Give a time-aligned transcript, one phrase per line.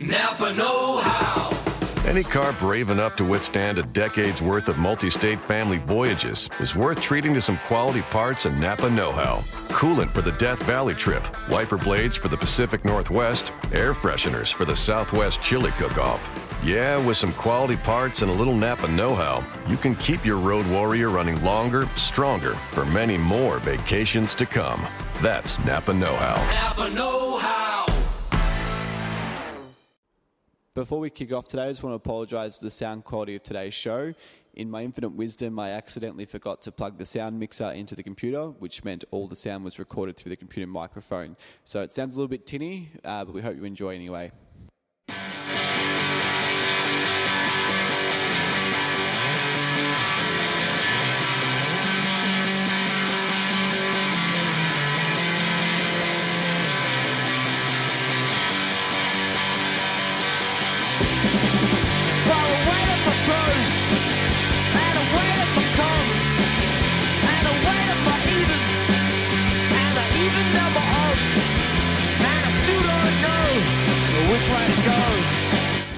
[0.00, 1.54] Napa Know How.
[2.06, 6.74] Any car brave enough to withstand a decade's worth of multi state family voyages is
[6.74, 9.42] worth treating to some quality parts and Napa know how.
[9.68, 14.64] Coolant for the Death Valley trip, wiper blades for the Pacific Northwest, air fresheners for
[14.64, 16.30] the Southwest chili cook off.
[16.64, 20.38] Yeah, with some quality parts and a little Napa know how, you can keep your
[20.38, 24.86] Road Warrior running longer, stronger for many more vacations to come.
[25.20, 26.36] That's Napa know how.
[26.54, 27.79] Napa Know How.
[30.80, 33.42] Before we kick off today, I just want to apologise for the sound quality of
[33.42, 34.14] today's show.
[34.54, 38.46] In my infinite wisdom, I accidentally forgot to plug the sound mixer into the computer,
[38.46, 41.36] which meant all the sound was recorded through the computer microphone.
[41.66, 44.32] So it sounds a little bit tinny, uh, but we hope you enjoy anyway.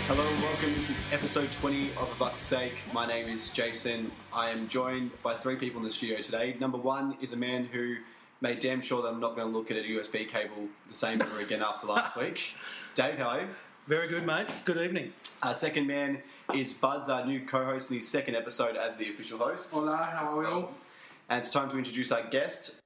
[0.09, 0.75] Hello and welcome.
[0.75, 2.75] This is episode 20 of A Buck's Sake.
[2.93, 4.11] My name is Jason.
[4.33, 6.57] I am joined by three people in the studio today.
[6.61, 7.97] Number one is a man who
[8.41, 11.23] made damn sure that I'm not going to look at a USB cable the same
[11.23, 12.55] ever again after last week.
[12.95, 13.49] Dave, how are you?
[13.93, 14.47] Very good, mate.
[14.65, 15.13] Good evening.
[15.43, 16.23] Our second man
[16.55, 19.71] is Buds, our new co-host in his second episode as the official host.
[19.75, 20.73] Hola, how are we all?
[21.29, 22.77] And it's time to introduce our guest.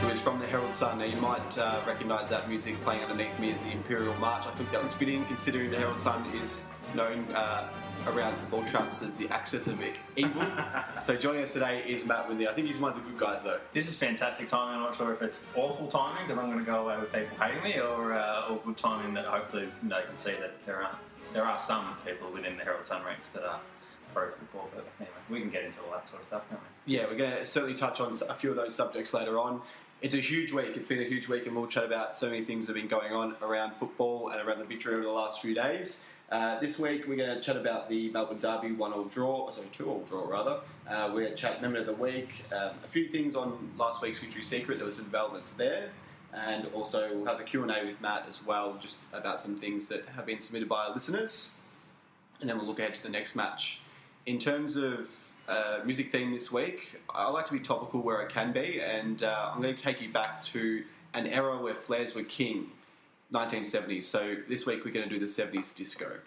[0.00, 0.98] Who is from the Herald Sun.
[0.98, 4.48] Now you might uh, recognise that music playing underneath me as the Imperial March.
[4.48, 7.68] I think that was fitting considering the Herald Sun is known uh,
[8.06, 9.82] around football trumps as the axis of
[10.16, 10.46] evil.
[11.02, 12.48] so joining us today is Matt Windley.
[12.48, 13.60] I think he's one of the good guys though.
[13.72, 14.76] This is fantastic timing.
[14.76, 17.36] I'm not sure if it's awful timing because I'm going to go away with people
[17.38, 20.98] hating me, or uh, or good timing that hopefully they can see that there are
[21.32, 23.60] there are some people within the Herald Sun ranks that are
[24.12, 24.68] pro football.
[24.74, 26.94] But anyway, we can get into all that sort of stuff, can't we?
[26.94, 29.60] Yeah, we're going to certainly touch on a few of those subjects later on.
[30.02, 30.76] It's a huge week.
[30.76, 32.88] It's been a huge week, and we'll chat about so many things that have been
[32.88, 36.06] going on around football and around the victory over the last few days.
[36.34, 40.00] Uh, this week, we're going to chat about the Melbourne Derby one-all draw, sorry, two-all
[40.00, 40.58] draw rather.
[40.90, 44.02] Uh, we're going to chat Memory of the Week, um, a few things on last
[44.02, 44.78] week's Victory Secret.
[44.78, 45.90] There were some developments there,
[46.32, 50.08] and also we'll have a Q&A with Matt as well, just about some things that
[50.08, 51.54] have been submitted by our listeners,
[52.40, 53.82] and then we'll look ahead to the next match.
[54.26, 55.08] In terms of
[55.46, 59.22] uh, music theme this week, I like to be topical where I can be, and
[59.22, 60.82] uh, I'm going to take you back to
[61.14, 62.72] an era where flares were king,
[63.34, 64.04] 1970s.
[64.04, 66.18] So this week we're going to do the 70s disco.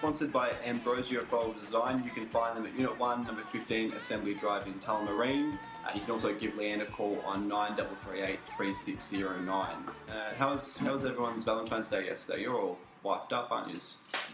[0.00, 2.02] Sponsored by Ambrosio Floral Design.
[2.02, 5.58] You can find them at Unit 1, number 15, Assembly Drive in Tullamarine.
[5.84, 9.68] Uh, you can also give Leanne a call on 9338 3609.
[10.08, 12.40] Uh, how was, how was everyone's Valentine's Day yesterday?
[12.40, 13.80] You're all wifed up, aren't you?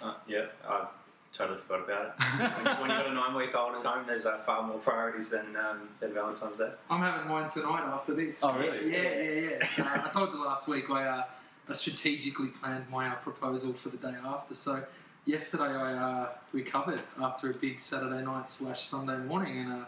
[0.01, 0.87] Uh, yeah, I
[1.33, 2.81] totally forgot about it.
[2.81, 6.15] when you've got a nine-week-old at home, there's uh, far more priorities than um, than
[6.15, 6.71] Valentine's Day.
[6.89, 8.39] I'm having mine tonight after this.
[8.45, 8.93] Oh, really?
[8.93, 9.85] Yeah, yeah, yeah.
[9.85, 11.25] Uh, I told you last week I, uh,
[11.69, 14.55] I strategically planned my uh, proposal for the day after.
[14.55, 14.85] So
[15.27, 19.85] yesterday I uh, recovered after a big Saturday night slash Sunday morning and uh,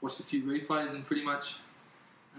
[0.00, 1.56] watched a few replays and pretty much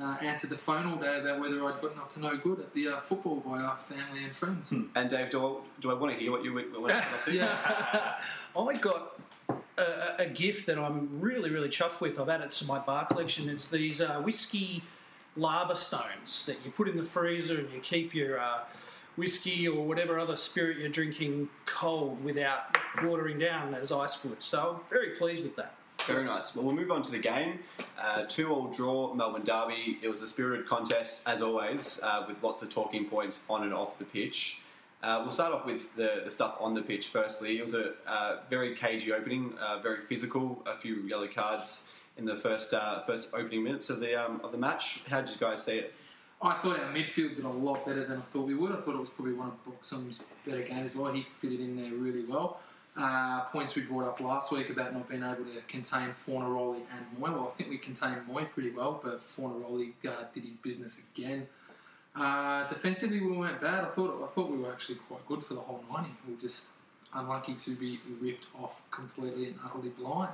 [0.01, 2.74] uh, answered the phone all day about whether I'd gotten up to no good at
[2.74, 4.71] the uh, football by our family and friends.
[4.71, 7.33] And Dave, do I, do I want to hear what you what you've up to?
[7.33, 8.18] Yeah.
[8.57, 9.19] I got
[9.77, 12.19] a, a- a gift that I'm really, really chuffed with.
[12.19, 13.50] I've added to my bar collection.
[13.50, 14.83] It's these uh, whiskey
[15.38, 18.59] lava stones that you put in the freezer and you keep your uh,
[19.15, 24.41] whiskey or whatever other spirit you're drinking cold without watering down as ice would.
[24.41, 25.73] So very pleased with that.
[26.06, 26.56] Very nice.
[26.56, 27.59] Well, we'll move on to the game.
[28.00, 29.97] Uh, two all draw, Melbourne Derby.
[30.01, 33.73] It was a spirited contest, as always, uh, with lots of talking points on and
[33.73, 34.62] off the pitch.
[35.01, 37.07] Uh, we'll start off with the, the stuff on the pitch.
[37.07, 40.62] Firstly, it was a uh, very cagey opening, uh, very physical.
[40.65, 44.51] A few yellow cards in the first uh, first opening minutes of the um, of
[44.51, 45.06] the match.
[45.07, 45.94] How did you guys see it?
[46.45, 48.71] I thought our midfield did a lot better than I thought we would.
[48.71, 51.12] I thought it was probably one of Broxham's better games as well.
[51.12, 52.59] He fitted in there really well.
[52.97, 57.19] Uh, points we brought up last week about not being able to contain Fornaroli and
[57.19, 57.33] Mooy.
[57.33, 61.47] Well, I think we contained Mooy pretty well, but Fornaroli uh, did his business again.
[62.15, 63.83] Uh, defensively, we weren't bad.
[63.83, 66.12] I thought I thought we were actually quite good for the whole ninety.
[66.25, 66.69] We were just
[67.13, 70.33] unlucky to be ripped off completely and utterly blind.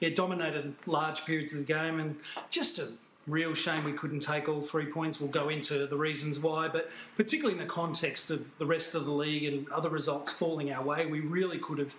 [0.00, 2.16] Yeah, dominated large periods of the game, and
[2.50, 2.88] just a
[3.26, 5.20] real shame we couldn't take all three points.
[5.20, 9.04] We'll go into the reasons why, but particularly in the context of the rest of
[9.04, 11.94] the league and other results falling our way, we really could have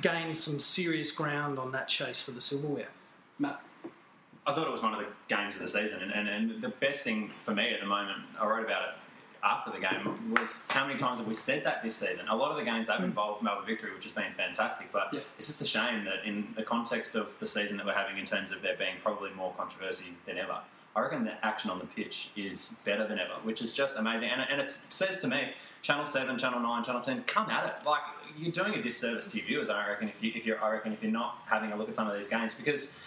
[0.00, 2.88] gained some serious ground on that chase for the silverware.
[3.38, 3.60] Matt,
[4.46, 6.70] I thought it was one of the games of the season, and, and, and the
[6.70, 8.94] best thing for me at the moment, I wrote about it
[9.44, 12.28] after the game, was how many times have we said that this season?
[12.28, 13.04] A lot of the games have hmm.
[13.04, 15.20] involved Melbourne victory, which has been fantastic, but Yeah.
[15.36, 18.24] it's just a shame that in the context of the season that we're having, in
[18.24, 20.60] terms of there being probably more controversy than ever,
[20.94, 24.28] I reckon the action on the pitch is better than ever, which is just amazing.
[24.28, 27.86] And, and it says to me, Channel Seven, Channel Nine, Channel Ten, come at it.
[27.86, 28.02] Like
[28.36, 29.70] you're doing a disservice to your viewers.
[29.70, 31.96] I reckon if you if you're I reckon if you're not having a look at
[31.96, 33.00] some of these games because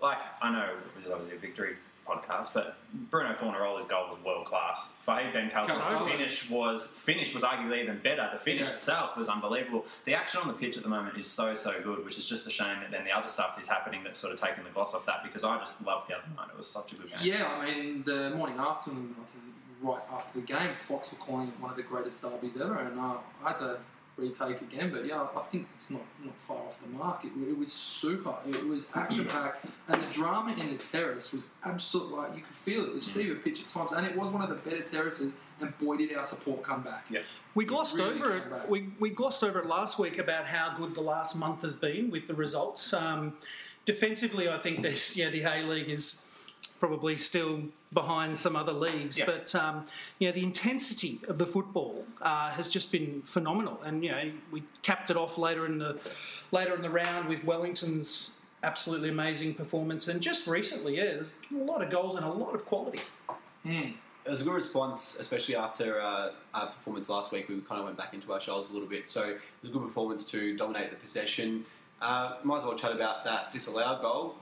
[0.00, 1.76] like I know this is obviously a victory
[2.08, 2.76] podcast, but
[3.10, 4.94] Bruno Fornaroli's goal was world class.
[5.06, 5.88] Fahid Ben Khalfa's.
[6.10, 8.28] finish was finish was arguably even better.
[8.32, 8.74] The finish Yeah.
[8.74, 9.84] itself was unbelievable.
[10.06, 12.46] The action on the pitch at the moment is so so good, which is just
[12.46, 14.94] a shame that then the other stuff is happening that's sort of taking the gloss
[14.94, 16.48] off that because I just loved the other night.
[16.52, 17.18] It was such a good game.
[17.20, 19.44] Yeah, I mean, the morning after, I think
[19.82, 22.98] right after the game, Fox were calling it one of the greatest derbies ever, and
[22.98, 23.78] uh, I had to
[24.18, 24.90] retake again.
[24.90, 27.24] But yeah, I think it's not, not far off the mark.
[27.24, 28.34] It, it was super.
[28.46, 32.12] It was action packed, and the drama in the terrace was absolute.
[32.12, 32.88] Like you could feel it.
[32.88, 35.36] It was fever pitch at times, and it was one of the better terraces.
[35.60, 37.06] And boy, did our support come back.
[37.10, 37.20] Yeah.
[37.56, 38.64] We glossed really over came back.
[38.64, 38.70] it.
[38.70, 42.10] We, we glossed over it last week about how good the last month has been
[42.10, 42.92] with the results.
[42.92, 43.34] Um,
[43.84, 46.27] defensively, I think there's yeah the A League is
[46.78, 49.26] probably still behind some other leagues, Yeah.
[49.26, 49.86] but um,
[50.18, 53.80] you know the intensity of the football uh, has just been phenomenal.
[53.84, 55.98] And you know we capped it off later in the
[56.52, 58.32] later in the round with Wellington's
[58.62, 62.28] absolutely amazing performance, and just recently, yeah, there's been a lot of goals and a
[62.30, 63.00] lot of quality.
[63.64, 63.94] it
[64.30, 67.48] was a good response, especially after uh, our performance last week.
[67.48, 69.72] We kind of went back into our shells a little bit, so it was a
[69.72, 71.64] good performance to dominate the possession.
[72.00, 74.36] Uh, might as well chat about that disallowed goal.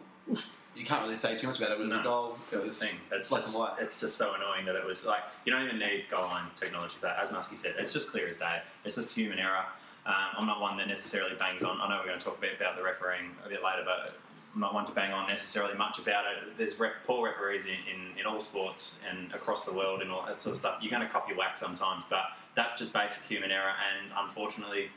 [0.77, 1.75] You can't really say too much about it.
[1.75, 2.01] It was No.
[2.01, 2.39] a goal.
[2.53, 3.01] It was thing.
[3.11, 3.77] It's black just, and white.
[3.81, 6.97] it's just so annoying that it was like you don't even need goal line technology
[6.97, 7.19] for that.
[7.19, 8.61] As Muskie said, it's just clear as day.
[8.85, 9.65] It's just human error.
[10.05, 11.81] Um, I'm not one that necessarily bangs on.
[11.81, 14.15] I know we're going to talk a bit about the refereeing a bit later, but
[14.55, 16.57] I'm not one to bang on necessarily much about it.
[16.59, 20.25] There's rep, poor referees in, in, in all sports and across the world and all
[20.27, 20.79] that sort of stuff.
[20.81, 24.91] You're going to cop your whack sometimes, but that's just basic human error, and unfortunately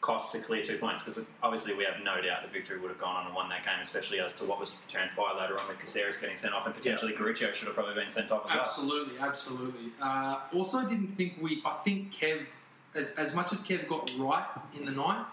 [0.00, 2.98] costs a clear two points because obviously we have no doubt that victory would have
[3.00, 5.78] gone on and won that game, especially as to what was transpired later on with
[5.78, 8.60] Caceres getting sent off and potentially Garuccio should have probably been sent off as well.
[8.62, 9.90] Absolutely, absolutely.
[10.00, 11.62] Uh, also, didn't think we.
[11.64, 12.42] I think Kev,
[12.94, 14.44] as, as much as Kev got right
[14.78, 15.24] in the night,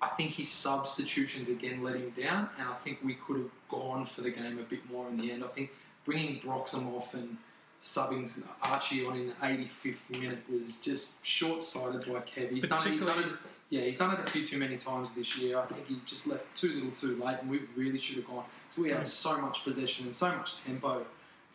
[0.00, 4.04] I think his substitutions again let him down, and I think we could have gone
[4.04, 5.42] for the game a bit more in the end.
[5.42, 5.70] I think
[6.04, 7.38] bringing Broxham off and
[7.80, 8.30] subbing
[8.62, 12.50] Archie on in the 85th minute was just short-sighted by Kev.
[12.50, 13.36] He's done, he's done Particularly- it.
[13.68, 15.58] Yeah, he's done it a few too many times this year.
[15.58, 18.44] I think he just left too little too late, and we really should have gone.
[18.70, 21.04] So we had so much possession and so much tempo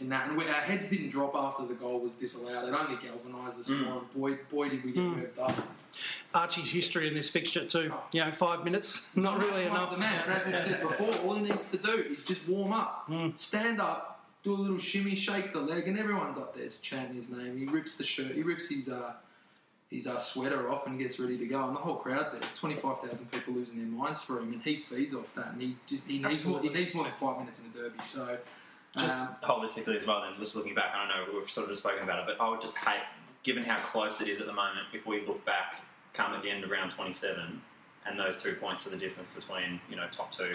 [0.01, 2.67] in that, and we, our heads didn't drop after the goal was disallowed.
[2.67, 5.15] It only galvanised us more, and boy, boy, did we get mm.
[5.15, 5.53] moved up.
[6.33, 7.91] Archie's history in this fixture too.
[7.93, 8.03] Oh.
[8.12, 9.91] You know, five minutes, not really enough.
[9.91, 12.74] The man, and as we've said before, all he needs to do is just warm
[12.74, 13.38] up, mm.
[13.38, 17.29] stand up, do a little shimmy, shake the leg, and everyone's up there chanting his
[17.29, 17.57] name.
[17.57, 19.15] He rips the shirt, he rips his uh,
[19.91, 22.39] his uh, sweater off and gets ready to go, and the whole crowd's there.
[22.39, 25.75] There's 25,000 people losing their minds for him, and he feeds off that, and he
[25.86, 28.00] just he needs more, he needs more than five minutes in the derby.
[28.01, 28.38] So.
[28.98, 31.71] Just um, holistically as well, then just looking back, I don't know, we've sort of
[31.71, 33.00] just spoken about it, but I would just hate,
[33.41, 35.75] given how close it is at the moment, if we look back,
[36.12, 37.62] come at the end of round 27,
[38.05, 40.51] and those two points are the difference between, you know, top two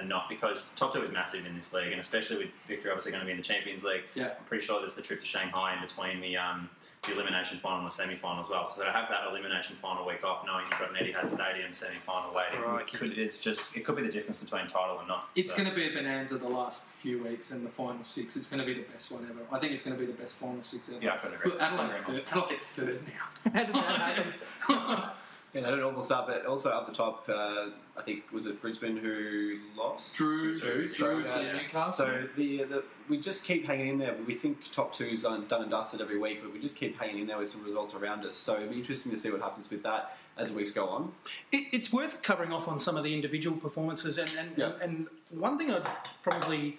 [0.00, 3.12] and not, because top two is massive in this league, and especially with Victory obviously
[3.12, 4.02] going to be in the Champions League.
[4.14, 4.30] Yeah.
[4.38, 6.68] I'm pretty sure there's the trip to Shanghai in between the um,
[7.06, 8.66] the elimination final and the semi final as well.
[8.68, 11.96] So to have that elimination final week off, knowing you've got an Etihad Stadium semi
[12.00, 12.82] final waiting, Right.
[12.82, 15.28] it could, it's just it could be the difference between title and not.
[15.36, 18.36] It's So- going to be a bonanza the last few weeks and the final six.
[18.36, 19.40] It's going to be the best one ever.
[19.52, 20.98] I think it's going to be the best final six ever.
[21.02, 21.52] Yeah, I couldn't agree.
[21.52, 23.50] Look, Adelaide third, Adelaide third now.
[23.52, 25.10] How did that happen?
[25.56, 28.44] Yeah, they had an awful start, but also up the top, uh, I think was
[28.44, 30.14] it Brisbane who lost.
[30.14, 32.06] Drew, Two, Drew, so, to uh, Newcastle.
[32.06, 34.14] So the, the we just keep hanging in there.
[34.26, 37.20] We think top two's done, done and dusted every week, but we just keep hanging
[37.20, 38.36] in there with some results around us.
[38.36, 41.12] So it'll be interesting to see what happens with that as the weeks go on.
[41.50, 44.72] It, it's worth covering off on some of the individual performances, and and, Yeah.
[44.82, 45.86] and one thing I'd
[46.22, 46.76] probably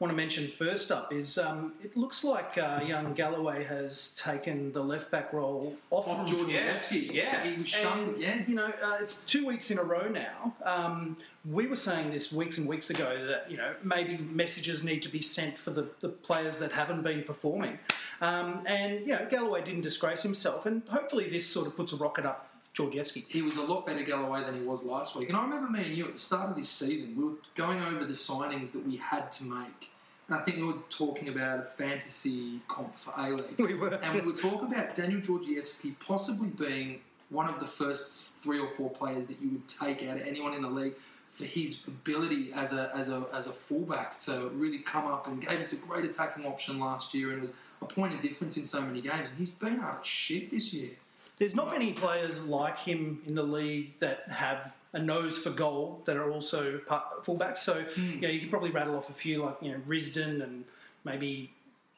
[0.00, 4.72] want to mention first up is um, it looks like uh, young Galloway has taken
[4.72, 7.12] the left back role off, Off from Georgievski.
[7.12, 7.44] yeah.
[7.44, 8.18] He was shunned.
[8.18, 8.42] Yeah.
[8.46, 10.54] you know, uh, it's two weeks in a row now.
[10.64, 11.18] Um,
[11.50, 15.10] we were saying this weeks and weeks ago that, you know, maybe messages need to
[15.10, 17.78] be sent for the, the players that haven't been performing.
[18.22, 21.96] Um, and, you know, Galloway didn't disgrace himself, and hopefully this sort of puts a
[21.96, 23.24] rocket up Georgievski.
[23.28, 25.28] he was a lot better Galloway than he was last week.
[25.28, 27.80] And I remember me and you at the start of this season, we were going
[27.82, 29.89] over the signings that we had to make.
[30.30, 33.46] And I think we were talking about a fantasy comp for A League.
[33.58, 33.88] We were.
[33.88, 38.68] And we were talking about Daniel Georgievski possibly being one of the first three or
[38.68, 40.94] four players that you would take out of anyone in the league
[41.32, 45.40] for his ability as a, as a, as a fullback to really come up and
[45.40, 48.64] gave us a great attacking option last year and was a point of difference in
[48.64, 49.30] so many games.
[49.30, 50.90] And he's been out of shit this year.
[51.38, 56.02] There's not many players like him in the league that have a nose for goal
[56.06, 57.58] that are also part, fullbacks.
[57.58, 58.10] So hmm.
[58.14, 60.64] you know you can probably rattle off a few like you know Risdon and
[61.04, 61.52] maybe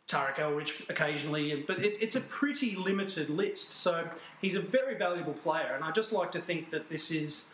[0.09, 3.71] Tarek Elrich occasionally, but it, it's a pretty limited list.
[3.71, 4.09] So
[4.41, 7.53] he's a very valuable player, and I just like to think that this is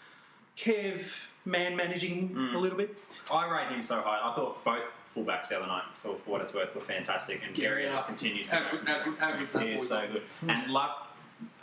[0.57, 1.15] Kev
[1.45, 2.57] man managing hmm.
[2.57, 2.97] a little bit.
[3.33, 4.21] I rate him so high.
[4.23, 7.55] I thought both fullbacks the other night, for, for what it's worth, were fantastic, and
[7.55, 7.93] Gary Yeah.
[7.93, 10.73] just continues to How go good- how good- how good's that He so good, and
[10.73, 11.05] loved.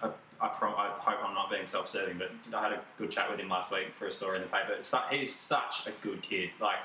[0.01, 0.09] I,
[0.45, 3.39] I, pro- I hope I'm not being self-serving, but I had a good chat with
[3.39, 4.75] him last week for a story in the paper.
[4.79, 6.51] Su- He's such a good kid.
[6.61, 6.77] Like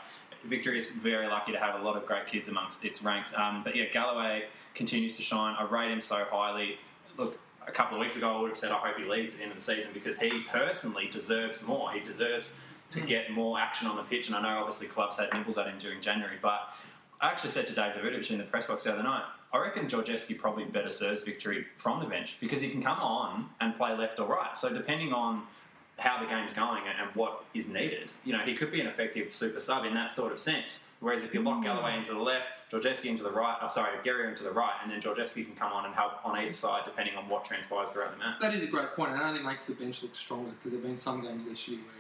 [0.44, 3.34] Victory is very lucky to have a lot of great kids amongst its ranks.
[3.36, 5.54] Um, but yeah, Galloway continues to shine.
[5.58, 6.78] I rate him so highly.
[7.18, 9.38] Look, a couple of weeks ago, I would have said I hope he leaves at
[9.38, 11.92] the end of the season because he personally deserves more.
[11.92, 14.28] He deserves to get more action on the pitch.
[14.28, 16.72] And I know obviously clubs had nibbles at him during January, but
[17.20, 19.86] I actually said to Dave Davutovic in the press box the other night, I reckon
[19.86, 23.96] Georgievski probably better serves victory from the bench because he can come on and play
[23.96, 24.56] left or right.
[24.56, 25.42] So depending on
[25.98, 29.34] how the game's going and, what is needed, you know, he could be an effective
[29.34, 30.90] super sub in that sort of sense.
[31.00, 31.64] Whereas if you lock hmm.
[31.64, 34.92] Galloway into the left, Georgievski into the right, oh, sorry, Gary into the right, and
[34.92, 38.12] then Georgievski can come on and help on either side depending on what transpires throughout
[38.12, 38.40] the match.
[38.40, 40.80] That is a great point, and it only makes the bench look stronger because there
[40.80, 41.99] have been some games this year where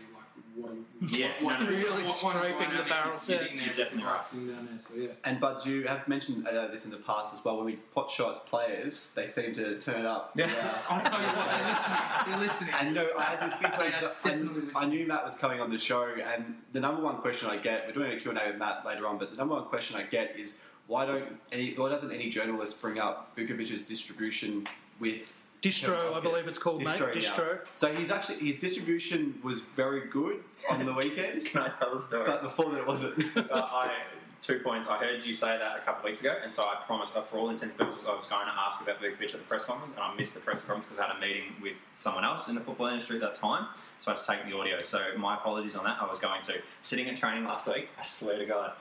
[0.56, 0.74] you're what?
[1.10, 3.12] Yeah, what, no, no, Really what, what a scraping the barrel.
[3.12, 4.20] Sitting there, definitely right.
[4.20, 4.78] sitting down there.
[4.78, 5.08] So yeah.
[5.24, 7.56] And Buds, you have mentioned uh, this in the past as well.
[7.56, 10.32] When we pot shot players, they seem to turn up.
[10.34, 10.50] Yeah.
[10.88, 11.98] I'll tell you what, they're listening.
[12.26, 12.74] They're listening.
[12.80, 13.70] And no, I had this big
[14.22, 14.76] They plans.
[14.76, 16.04] I, I knew Matt was coming on the show,
[16.34, 19.18] and the number one question I get, we're doing a Q&A with Matt later on,
[19.18, 22.82] but the number one question I get is why don't any, why doesn't any journalist
[22.82, 24.66] bring up Vukovic's distribution
[24.98, 26.98] with Distro, I believe it's called, mate.
[26.98, 27.06] yeah.
[27.06, 27.58] Distro.
[27.74, 30.38] So he's actually his distribution was very good
[30.70, 32.24] on the weekend, Can I tell the story?
[32.26, 33.36] but before that it wasn't.
[33.36, 33.92] uh, I
[34.40, 34.88] two points.
[34.88, 37.22] I heard you say that a couple of weeks ago, and so I promised, uh,
[37.22, 39.64] for all intents and purposes, I was going to ask about Vukovic at the press
[39.64, 42.48] conference, and I missed the press conference because I had a meeting with someone else
[42.48, 43.66] in the football industry at that time,
[43.98, 44.80] so I had to take the audio.
[44.82, 45.98] So my apologies on that.
[46.00, 47.88] I was going to sitting at training last week.
[47.98, 48.72] I swear to God,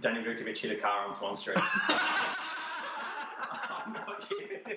[0.00, 1.56] Danny Vukovic hit a car on Swan Street.
[3.86, 4.76] I'm not kidding.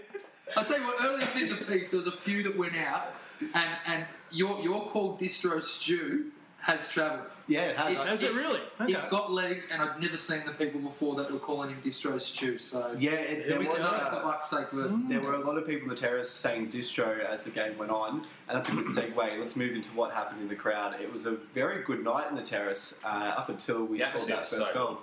[0.58, 3.14] I'll tell you what, earlier in the piece, there was a few that went out,
[3.42, 7.28] and, and your, your called Distro Stew has travelled.
[7.48, 8.22] yeah, it has.
[8.22, 8.60] Is it really?
[8.82, 8.92] Okay.
[8.92, 12.22] It's got legs, and I've never seen the people before that were calling him Distro
[12.22, 12.60] Stew.
[12.60, 13.68] So yeah, it, There there was.
[13.70, 13.76] go.
[13.76, 16.70] for Uh, fuck's sake, versus There were a lot of people in the terrace saying
[16.70, 19.40] distro as the game went on, and that's a good segue.
[19.40, 21.00] Let's move into what happened in the crowd.
[21.02, 24.28] It was a very good night in the terrace uh, up until we The scored
[24.28, 24.98] that first so goal.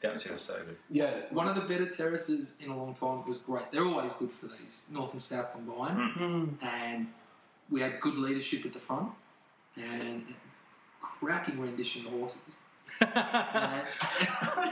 [0.00, 0.76] The atmosphere was so good.
[0.90, 3.26] Yeah, One of the better terraces in a long time.
[3.28, 3.70] Was great.
[3.70, 6.12] They're always good for these, North and South combined.
[6.12, 6.44] Hmm.
[6.62, 7.08] And
[7.70, 9.12] we had good leadership at the front
[9.76, 10.24] and
[11.00, 12.56] cracking rendition of horses.
[13.00, 13.86] And-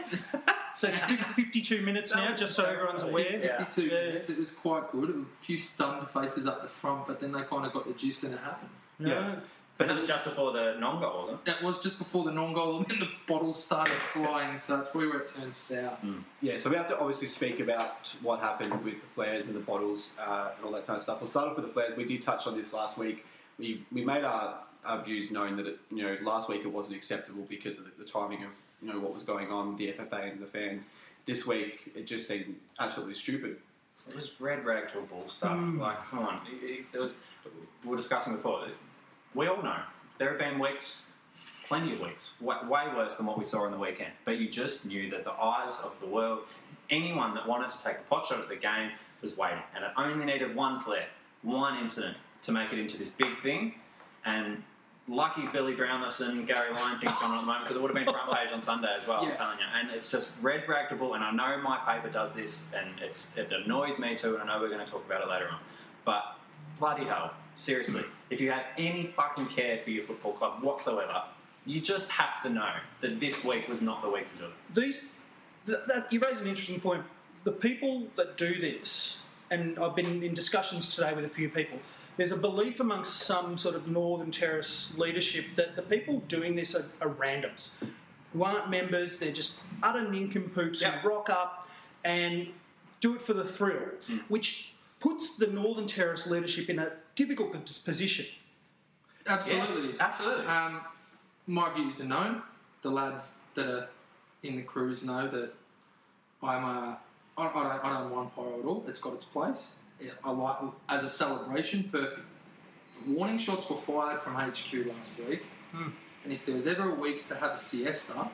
[0.75, 3.41] So it's 52 minutes now, just so everyone's aware.
[3.45, 3.59] Yeah.
[3.65, 4.01] 52 Yeah.
[4.07, 5.11] minutes, it was quite good.
[5.11, 7.89] It was a few stunned faces up the front, but then they kind of got
[7.89, 8.71] the juice and it happened.
[9.01, 9.35] yeah.
[9.79, 11.45] But that was just before the non-goal, wasn't it?
[11.47, 15.09] That was just before the non-goal, and then the bottles started flying, so that's probably
[15.09, 15.97] where it turned sour.
[16.43, 19.61] Yeah, so we have to obviously speak about what happened with the flares and the
[19.61, 21.21] bottles uh, and all that kind of stuff.
[21.21, 21.97] We'll start off with the flares.
[21.97, 23.25] We did touch on this last week.
[23.57, 26.97] We, we made our, our views known that it, you know last week it wasn't
[26.97, 28.51] acceptable because of the, the timing of
[28.83, 30.93] you know what was going on with the FFA and the fans.
[31.25, 33.59] This week it just seemed absolutely stupid.
[34.09, 35.57] It was red rag to a bull stuff.
[35.79, 36.41] Like, come on.
[36.51, 37.21] It- it- There was.
[37.85, 38.65] We were discussing before.
[39.35, 39.81] We all know
[40.19, 41.05] there have been weeks,
[41.67, 44.13] plenty of weeks, way, way worse than what we saw on the weekend.
[44.25, 46.41] But you just knew that the eyes of the world,
[46.91, 49.91] anyone that wanted to take a pot shot at the game, was waiting, and it
[49.97, 51.07] only needed one flare,
[51.43, 53.75] one incident to make it into this big thing.
[54.25, 54.63] And
[55.09, 57.95] lucky Billy Brownless and Gary Lyon things going on at the moment because it would
[57.95, 59.23] have been front page on Sunday as well.
[59.23, 59.31] Yeah.
[59.31, 61.15] I'm telling you, and it's just red raggable.
[61.15, 64.37] And I know my paper does this, and it's it annoys me too.
[64.37, 65.59] And I know we're going to talk about it later on,
[66.05, 66.37] but
[66.79, 71.23] bloody hell, seriously, if you have any fucking care for your football club whatsoever,
[71.67, 74.75] you just have to know that this week was not the week to do it.
[74.75, 75.15] these
[75.67, 77.03] th- that, you raise an interesting point.
[77.45, 81.79] The people that do this, and I've been in discussions today with a few people.
[82.17, 86.75] There's a belief amongst some sort of Northern Terrace leadership that the people doing this
[86.75, 87.71] are, are randoms,
[88.33, 89.19] who aren't members.
[89.19, 90.95] They're just utter nincompoops Yep.
[90.95, 91.69] who rock up
[92.05, 92.49] and
[93.01, 94.19] do it for the thrill, hmm.
[94.29, 98.27] which puts the Northern Terrace leadership in a difficult position.
[99.27, 99.67] Absolutely.
[99.67, 100.47] Yes, absolutely.
[100.47, 100.81] Um,
[101.47, 102.43] my views are known.
[102.83, 103.89] The lads that are
[104.43, 105.53] in the crews know that
[106.43, 106.99] I'm a.
[107.37, 108.85] I, I don't, I don't mind pyro at all.
[108.89, 109.75] It's got its place.
[110.01, 110.57] Yeah, I like
[110.89, 111.85] as a celebration.
[111.85, 112.35] Perfect.
[113.07, 115.45] Warning shots were fired from HQ last week,
[116.25, 118.31] and if there was ever a week to have a siesta,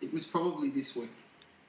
[0.00, 1.10] it was probably this week.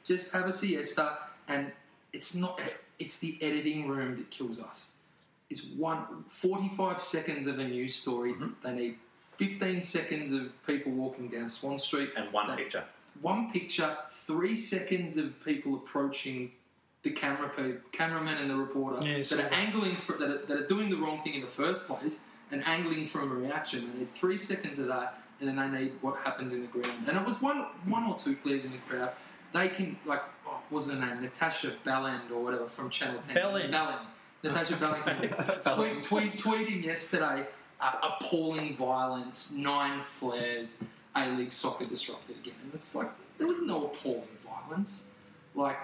[0.05, 1.71] Just have a siesta, and
[2.13, 2.61] it's not.
[2.99, 4.95] It's the editing room that kills us.
[5.49, 8.33] It's one 45 seconds of a news story.
[8.33, 8.47] Mm-hmm.
[8.63, 8.95] They need
[9.37, 12.83] 15 seconds of people walking down Swan Street and one They- picture.
[13.21, 16.51] one picture, three seconds of people approaching
[17.03, 20.45] the camera, pe- cameraman and the reporter Yeah, that so- are angling for, that, are,
[20.47, 23.91] that are doing the wrong thing in the first place and angling from a reaction.
[23.93, 27.07] They need three seconds of that, and then they need what happens in the ground.
[27.07, 29.11] And it was one, one or two clears in the crowd.
[29.53, 30.33] They can like, what
[30.71, 31.21] was her name?
[31.21, 33.35] Natasha Belland or whatever from Channel Ten.
[33.35, 33.71] Belland.
[33.71, 33.99] Belland.
[34.43, 35.75] Natasha Belland.
[35.75, 37.45] tweet, tweet, tweeting yesterday.
[37.79, 40.79] Uh, appalling violence, nine flares,
[41.15, 42.55] A League soccer disrupted again.
[42.63, 45.11] And it's like, there was no appalling violence.
[45.53, 45.77] Like,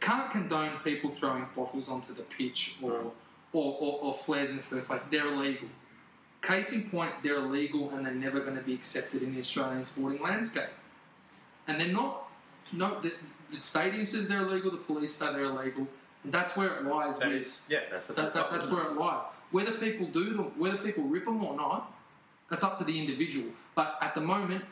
[0.00, 3.12] can't condone people throwing bottles onto the pitch or,
[3.54, 5.04] or, or, or flares in the first place.
[5.04, 5.68] They're illegal.
[6.42, 9.84] Case in point, they're illegal and they're never going to be accepted in the Australian
[9.84, 10.70] sporting landscape.
[11.68, 12.29] And they're not.
[12.72, 13.12] No, the,
[13.52, 14.70] the stadium says they're illegal.
[14.70, 15.86] The police say they're illegal,
[16.24, 17.18] and that's where it lies.
[17.18, 19.24] That with, is, yeah, that's the that, that, that's where it lies.
[19.50, 21.92] Whether people do them, whether people rip them or not,
[22.48, 23.48] that's up to the individual.
[23.74, 24.64] But at the moment,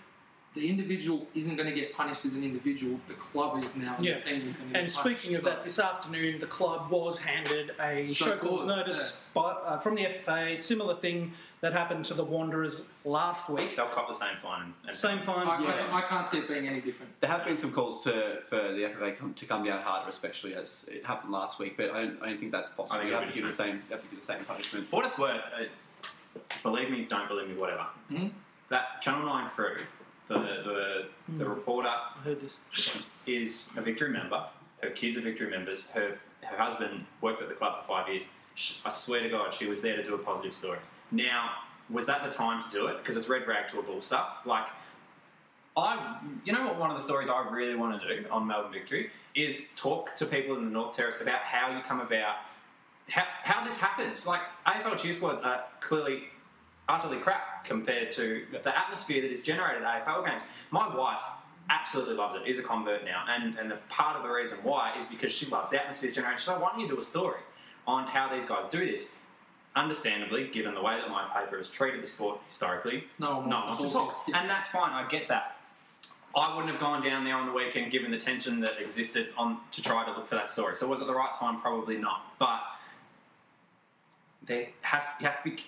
[0.58, 2.98] the individual isn't going to get punished as an individual.
[3.06, 3.94] The club is now.
[3.96, 4.14] and Yeah.
[4.14, 5.34] The team is going to And get speaking punished.
[5.36, 9.20] of So- that, this afternoon the club was handed a Show show cause cause, notice
[9.34, 10.56] by, uh, from the FFA.
[10.58, 13.76] Similar thing that happened to the Wanderers last week.
[13.76, 14.74] They'll cop the same fine.
[14.84, 15.46] And Same fine.
[15.46, 15.86] I, Yeah.
[15.92, 17.12] I, I can't see it being any different.
[17.20, 20.54] There have been some calls to for the FFA come, to come down harder, especially
[20.56, 21.76] as it happened last week.
[21.76, 23.04] But I don't, I don't think that's possible.
[23.04, 23.76] You have to give the the same.
[23.76, 24.88] You have to give the same punishment.
[24.88, 25.64] For what it's worth, uh,
[26.64, 27.86] believe me, don't believe me, whatever.
[28.10, 28.30] Mhm.
[28.70, 29.76] That Channel 9 crew,
[30.28, 31.04] the, the,
[31.38, 31.50] the Hmm.
[31.50, 32.58] reporter I heard this.
[33.26, 34.44] is a Victory member.
[34.82, 35.90] Her kids are Victory members.
[35.90, 38.24] Her, her husband worked at the club for five years.
[38.54, 40.78] Sh I swear to God, she was there to do a positive story.
[41.10, 41.50] Now,
[41.90, 42.98] was that the time to do it?
[42.98, 44.38] Because it's red rag to a bull stuff.
[44.44, 44.66] Like,
[45.76, 46.78] I, you know what?
[46.78, 50.26] One of the stories I really want to do on Melbourne Victory is talk to
[50.26, 52.36] people in the North Terrace about how you come about,
[53.08, 54.26] how, how this happens.
[54.26, 56.24] Like AFL cheer squads are clearly
[56.88, 60.42] utterly crap compared to the atmosphere that is generated at AFL games.
[60.70, 61.22] My wife
[61.70, 62.42] absolutely loves it.
[62.46, 65.46] Is a convert now, and and the part of the reason why is because she
[65.46, 66.40] loves the atmosphere generated.
[66.40, 67.40] So why don't you do a story
[67.86, 69.16] on how these guys do this?
[69.76, 73.56] Understandably, given the way that my paper has treated the sport historically, No one no
[73.56, 74.24] one wants to talk.
[74.26, 74.40] Yeah.
[74.40, 74.90] and that's fine.
[74.90, 75.56] I get that.
[76.36, 79.58] I wouldn't have gone down there on the weekend given the tension that existed on
[79.72, 80.74] to try to look for that story.
[80.76, 81.60] So was it the right time?
[81.60, 82.38] Probably not.
[82.38, 82.60] But
[84.46, 85.62] there has you have to be.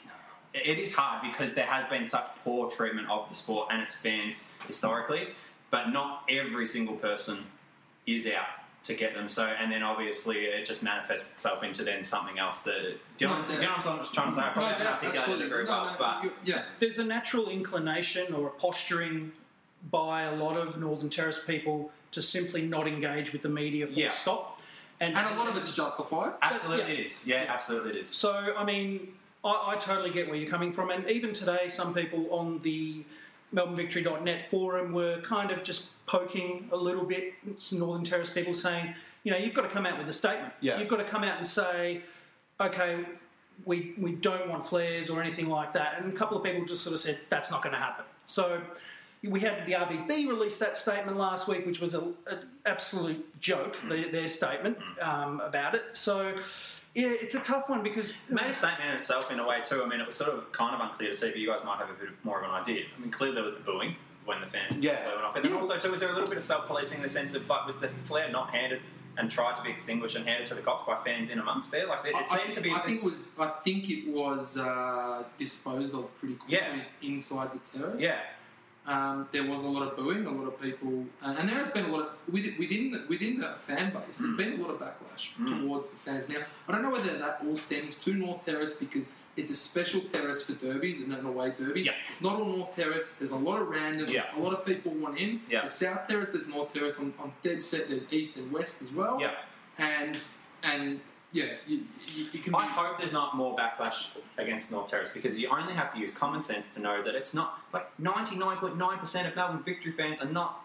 [0.53, 3.95] It is hard because there has been such poor treatment of the sport and its
[3.95, 5.29] fans historically,
[5.71, 7.45] but not every single person
[8.07, 8.47] is out
[8.83, 9.29] to get them.
[9.29, 12.63] So, and then obviously it just manifests itself into then something else.
[12.63, 12.75] That
[13.17, 14.41] do you know, No, what I'm- do you know what I'm trying to say?
[14.41, 15.49] I probably haven't articulated it absolutely.
[15.49, 16.65] very No, well, no, but you- yeah.
[16.81, 19.33] There's a natural inclination or a posturing
[19.91, 23.97] by a lot of Northern Terrace people to simply not engage with the media full
[23.97, 24.11] Yeah.
[24.11, 24.61] stop.
[24.99, 26.33] And, And a lot of it's justified.
[26.43, 26.99] absolutely yeah.
[27.01, 27.27] it is.
[27.27, 28.09] Yeah, absolutely it is.
[28.11, 30.91] So, I mean, I, I totally get where you're coming from.
[30.91, 33.05] And even today, some people on the
[33.55, 38.95] MelbourneVictory.net forum were kind of just poking a little bit, some Northern Terrace people saying,
[39.25, 40.53] you know, you've got to come out with a statement.
[40.61, 40.79] Yeah.
[40.79, 42.03] You've got to come out and say,
[42.61, 43.05] okay,
[43.65, 46.01] we, we don't want flares or anything like that.
[46.01, 48.05] And a couple of people just sort of said, that's not going to happen.
[48.25, 48.61] So
[49.23, 52.15] we had the RBB release that statement last week, which was an
[52.65, 55.83] absolute joke, their, their statement um, about it.
[55.93, 56.35] So,
[56.95, 59.61] yeah, it's a tough one because It made a statement in itself in a way
[59.63, 59.83] too.
[59.83, 61.79] I mean, it was sort of kind of unclear to see, but you guys might
[61.79, 62.85] have a bit more of an idea.
[62.97, 64.97] I mean, clearly there was the booing when the fan Yeah.
[65.03, 67.03] flare went up, and then also too was there a little bit of self-policing in
[67.03, 68.81] the sense of like was the flare not handed
[69.17, 71.87] and tried to be extinguished and handed to the cops by fans in amongst there.
[71.87, 72.71] Like it, it I seemed to be.
[72.73, 73.29] I think it was.
[73.39, 76.83] I think it was uh, disposed of pretty quickly Yeah.
[77.03, 78.01] inside the terrace.
[78.01, 78.19] yeah,
[78.95, 81.71] Um, there was a lot of booing, a lot of people, and, and there has
[81.71, 84.19] been a lot of within within the, within the fan base.
[84.19, 85.61] There's been a lot of backlash Mm.
[85.61, 86.29] towards the fans.
[86.29, 90.01] Now, I don't know whether that all stems to North Terrace because it's a special
[90.15, 91.83] terrace for derbies and an away derby.
[91.83, 91.93] Yeah.
[92.09, 93.09] It's not all North Terrace.
[93.19, 94.11] There's a lot of randoms.
[94.11, 94.25] Yeah.
[94.37, 95.41] A lot of people want in.
[95.49, 95.61] Yeah.
[95.61, 96.31] There's South Terrace.
[96.33, 96.99] There's North Terrace.
[97.01, 99.19] On, on dead set, there's East and West as well.
[99.21, 99.35] yeah.
[99.79, 100.17] And
[100.63, 101.01] and
[101.33, 101.83] yeah, you,
[102.33, 102.55] you, can.
[102.55, 102.73] I be...
[102.73, 106.43] hope there's not more backlash against North Terrace because you only have to use common
[106.43, 110.65] sense to know that it's not like 99.9% of Melbourne Victory fans are not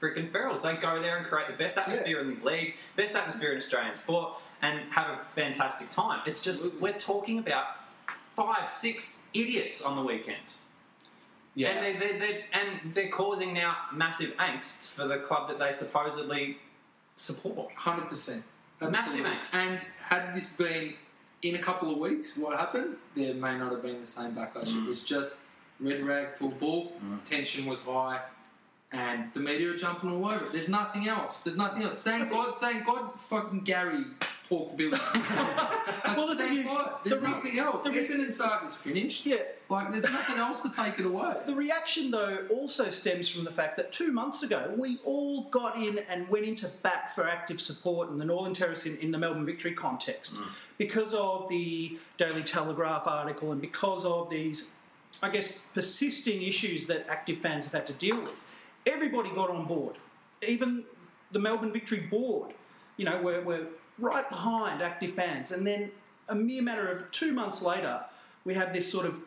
[0.00, 0.62] freaking ferals.
[0.62, 2.30] They go there and create the best atmosphere yeah.
[2.30, 6.22] in the league, best atmosphere in Australian sport, and have a fantastic time.
[6.26, 6.92] It's just Absolutely.
[6.92, 7.64] we're talking about
[8.34, 10.54] five, six idiots on the weekend.
[11.54, 11.70] Yeah.
[11.70, 15.72] And they, they, they, and they're causing now massive angst for the club that they
[15.72, 16.58] supposedly
[17.16, 17.70] support.
[17.76, 18.42] 100%.
[18.80, 19.30] Absolutely.
[19.30, 19.54] Maximax.
[19.54, 20.94] And had this been
[21.42, 22.96] in a couple of weeks, what happened?
[23.14, 24.68] There may not have been the same backlash.
[24.68, 24.86] Mm.
[24.86, 25.44] It was just
[25.78, 26.92] red rag football.
[27.04, 27.24] Mm.
[27.24, 28.20] Tension was high,
[28.92, 30.52] and the media are jumping all over it.
[30.52, 31.42] There's nothing else.
[31.42, 31.98] There's nothing else.
[31.98, 32.54] Thank God.
[32.60, 33.18] Thank God.
[33.20, 34.04] Fucking Gary
[34.50, 34.98] Pork Billy.
[36.16, 36.66] Well, the thing is.
[37.04, 37.86] There's the re- nothing else.
[37.86, 39.26] Oh, the re- Essendon saga's finished.
[39.26, 39.36] Yeah.
[39.68, 41.36] Like, there's nothing else to take it away.
[41.46, 45.76] The reaction, though, also stems from the fact that two months ago we all got
[45.76, 49.18] in and went into bat for active support in the Northern Terrace in, in the
[49.18, 50.48] Melbourne Victory context mm.
[50.78, 54.70] because of the Daily Telegraph article and because of these,
[55.22, 58.42] I guess, persisting issues that active fans have had to deal with.
[58.86, 59.96] Everybody got on board,
[60.46, 60.84] even
[61.30, 62.52] the Melbourne Victory board.
[62.96, 63.66] You know, we're, we're
[64.00, 65.90] right behind active fans, and then
[66.28, 68.00] a mere matter of two months later,
[68.44, 69.20] we have this sort of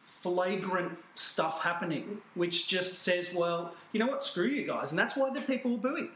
[0.00, 5.16] flagrant stuff happening, which just says, well, you know what, screw you guys, and that's
[5.16, 6.08] why the people were booing.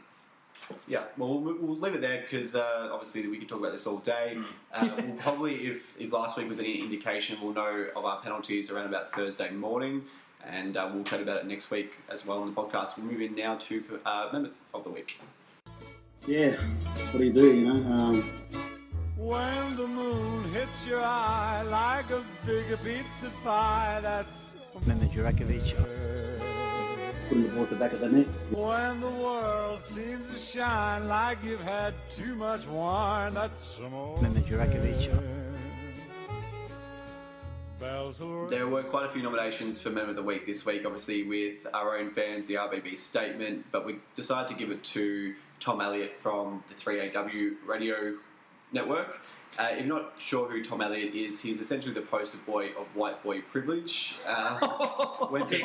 [0.87, 3.87] Yeah, well, we'll, we'll leave it there because uh, obviously we could talk about this
[3.87, 4.37] all day.
[4.73, 8.69] Uh, we'll probably, if, if last week was any indication, we'll know of our penalties
[8.69, 10.03] around about Thursday morning,
[10.45, 12.97] and uh, we'll chat about it next week as well on the podcast.
[12.97, 15.19] We'll move in now to uh, Moment of the Week.
[16.25, 16.55] Yeah,
[17.11, 17.91] what do you do, you know?
[17.93, 18.23] Um,
[19.17, 24.53] When the moon hits your eye like a big pizza pie, that's
[24.85, 25.73] Mehmet Durakovic.
[27.29, 28.27] putting the ball at the back of the net.
[28.51, 33.33] when the world seems to shine like you've had too much wine.
[33.33, 35.09] That's some old Mehmet Durakovic.
[37.79, 38.49] bells will ring.
[38.49, 41.65] There were quite a few nominations for Member of the Week this week, obviously with
[41.73, 46.17] our own fans, the RBB statement, but we decided to give it to Tom Elliott
[46.17, 48.15] from the 3AW radio
[48.71, 49.21] network.
[49.57, 52.85] Uh, if you're not sure who Tom Elliott is, he's essentially the poster boy of
[52.95, 54.15] white boy privilege.
[54.27, 55.59] Uh, went, to,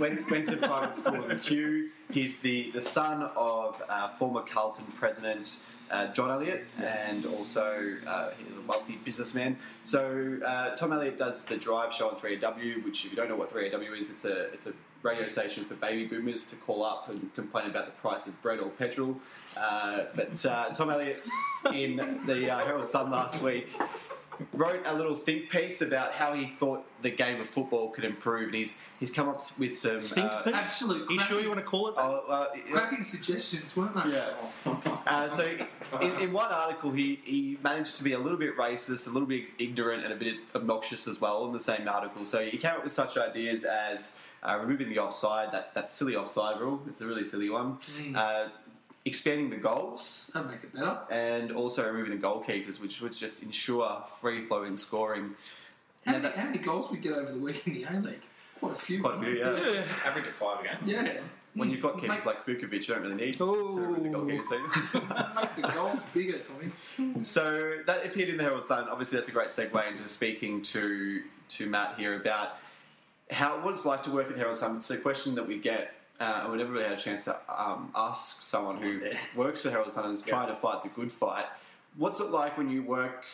[0.00, 1.90] went, went to private school in Kew.
[2.12, 8.30] He's the, the son of uh, former Carlton president uh, John Elliott and also uh,
[8.38, 9.58] he's a wealthy businessman.
[9.84, 13.36] So uh, Tom Elliott does the Drive show on 3AW, which if you don't know
[13.36, 14.72] what 3AW is, it's a it's a
[15.02, 18.58] radio station for baby boomers to call up and complain about the price of bread
[18.58, 19.16] or petrol.
[19.56, 21.22] Uh, but uh, Tom Elliott
[21.72, 23.70] in the uh, Herald Sun last week
[24.52, 28.46] wrote a little think piece about how he thought the game of football could improve,
[28.46, 30.54] and he's he's come up with some Think uh, piece?
[30.54, 32.04] absolute You sure you want to call it that?
[32.04, 34.12] Oh, well, Cracking suggestions, weren't they?
[34.12, 34.34] yeah.
[35.06, 35.44] Uh, so,
[36.00, 39.28] in, in one article, he, he managed to be a little bit racist, a little
[39.28, 42.24] bit ignorant, and a bit obnoxious as well in the same article.
[42.24, 46.16] So, he came up with such ideas as uh, removing the offside, that, that silly
[46.16, 46.80] offside rule.
[46.88, 47.78] It's a really silly one.
[48.14, 48.48] Uh,
[49.04, 50.98] expanding the goals, That'd make it better.
[51.10, 55.34] and also removing the goalkeepers, which would just ensure free flowing scoring.
[56.04, 57.92] How Now many, that- how many goals we get over the week in the A
[58.00, 58.22] League?
[58.60, 59.00] Quite a few.
[59.00, 59.82] Quite a few, yeah.
[60.04, 60.76] Average of five a game.
[60.84, 61.20] Yeah.
[61.54, 64.48] When you've got keepers make, like Vukovic, you don't really need to remove the goalkeepers.
[64.92, 65.00] do
[65.40, 67.24] make the goals bigger, Tommy.
[67.24, 68.88] So that appeared in the Herald Sun.
[68.88, 72.50] Obviously, that's a great segue into speaking to to Matt here about
[73.30, 74.76] how what it's like to work at the Herald Sun.
[74.76, 77.36] It's a question that we get, uh, and we never really had a chance to
[77.48, 79.18] um, ask someone who there.
[79.34, 80.34] works for Herald Sun and is Yeah.
[80.34, 81.46] trying to fight the good fight.
[81.96, 83.24] What's it like when you work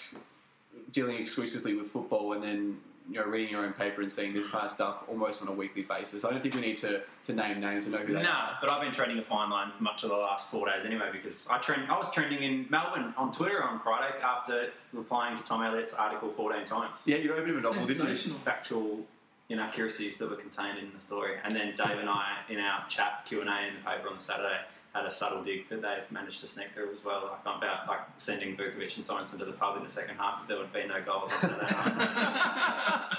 [0.92, 2.80] dealing exclusively with football and then
[3.10, 5.52] you know reading your own paper and seeing this kind of stuff almost on a
[5.52, 6.24] weekly basis?
[6.24, 8.58] I don't think we need to, to name names or know who are.
[8.60, 11.10] but I've been treading a fine line for much of the last four days anyway
[11.12, 15.44] because I trend, I was trending in Melbourne on Twitter on Friday after replying to
[15.44, 17.04] Tom Elliott's article 14 times.
[17.06, 18.16] Yeah, you wrote a bit of a novel, didn't you?
[18.34, 19.00] Factual
[19.48, 21.36] inaccuracies that were contained in the story.
[21.44, 24.58] And then Dave and I, in our chat Q&A in the paper on the Saturday,
[24.94, 28.00] had a subtle dig that they managed to sneak through as well, like about like
[28.16, 30.86] sending Vukovic and Sorensen to the pub in the second half if there would be
[30.86, 33.16] no goals on Saturday night.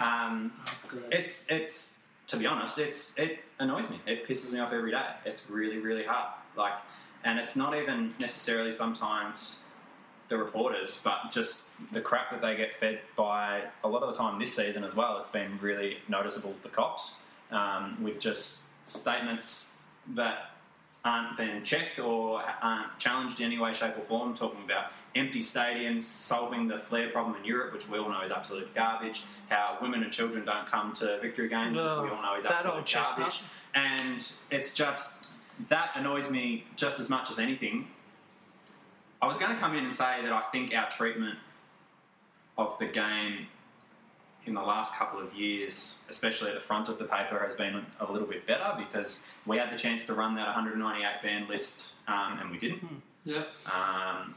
[0.00, 0.52] um,
[1.10, 3.98] it's it's to be honest, it's it annoys me.
[4.06, 5.06] It pisses me off every day.
[5.24, 6.34] It's really really hard.
[6.56, 6.74] Like
[7.24, 9.64] and it's not even necessarily sometimes
[10.28, 14.18] the reporters, but just the crap that they get fed by a lot of the
[14.18, 15.18] time this season as well.
[15.18, 16.54] It's been really noticeable.
[16.62, 17.16] The cops
[17.50, 19.78] um, with just statements
[20.14, 20.50] that
[21.04, 24.34] aren't being checked or aren't challenged in any way, shape, or form.
[24.34, 28.30] Talking about empty stadiums, solving the flare problem in Europe, which we all know is
[28.30, 29.22] absolute garbage.
[29.48, 32.76] How women and children don't come to victory games, which we all know is absolute
[32.76, 33.28] old chestnut.
[33.28, 33.42] garbage.
[33.74, 35.30] And it's just
[35.68, 37.88] that annoys me just as much as anything.
[39.20, 41.38] I was going to come in and say that I think our treatment
[42.56, 43.46] of the game
[44.46, 47.84] in the last couple of years, especially at the front of the paper, has been
[48.00, 51.94] a little bit better because we had the chance to run that 198 band list
[52.06, 52.82] um, and we didn't.
[53.24, 53.42] Yeah.
[53.66, 54.34] Um,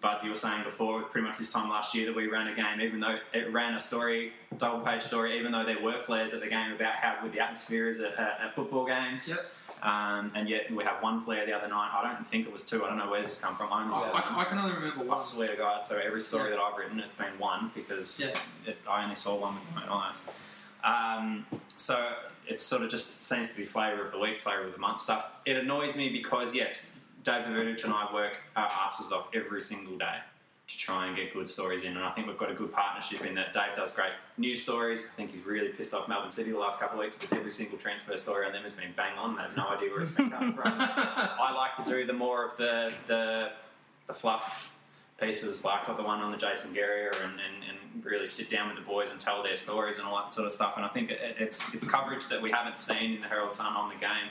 [0.00, 2.54] Buds, you were saying before, pretty much this time last year, that we ran a
[2.54, 6.32] game, even though it ran a story, double page story, even though there were flares
[6.32, 9.28] at the game about how good the atmosphere is at, at, at football games.
[9.28, 9.38] Yep.
[9.82, 11.90] Um, and yet we have one player the other night.
[11.94, 12.84] I don't think it was two.
[12.84, 13.72] I don't know where this has come from.
[13.72, 14.10] I only I.
[14.20, 15.18] I, I can only remember I one.
[15.18, 15.84] swear to God.
[15.84, 16.56] So every story Yeah.
[16.56, 18.70] that I've written, it's been one because Yeah.
[18.70, 20.22] it, I only saw one with my own eyes.
[20.82, 22.12] Um, so
[22.46, 25.00] it sort of just seems to be flavour of the week, flavour of the month
[25.00, 25.30] stuff.
[25.46, 29.96] It annoys me because yes, Dave Davutovic and I work our asses off every single
[29.98, 30.16] day
[30.70, 33.24] to try and get good stories in, and I think we've got a good partnership
[33.26, 35.10] in that Dave does great news stories.
[35.12, 37.50] I think he's really pissed off Melbourne City the last couple of weeks because every
[37.50, 39.36] single transfer story on them has been bang on.
[39.36, 40.72] They have no idea where it's been coming from.
[40.76, 43.50] I like to do the more of the the,
[44.06, 44.72] the fluff
[45.20, 48.76] pieces, like the one on the Jason Geria, and, and, and really sit down with
[48.76, 50.74] the boys and tell their stories and all that sort of stuff.
[50.76, 53.74] And I think it, it's it's coverage that we haven't seen in the Herald Sun
[53.74, 54.30] on the game.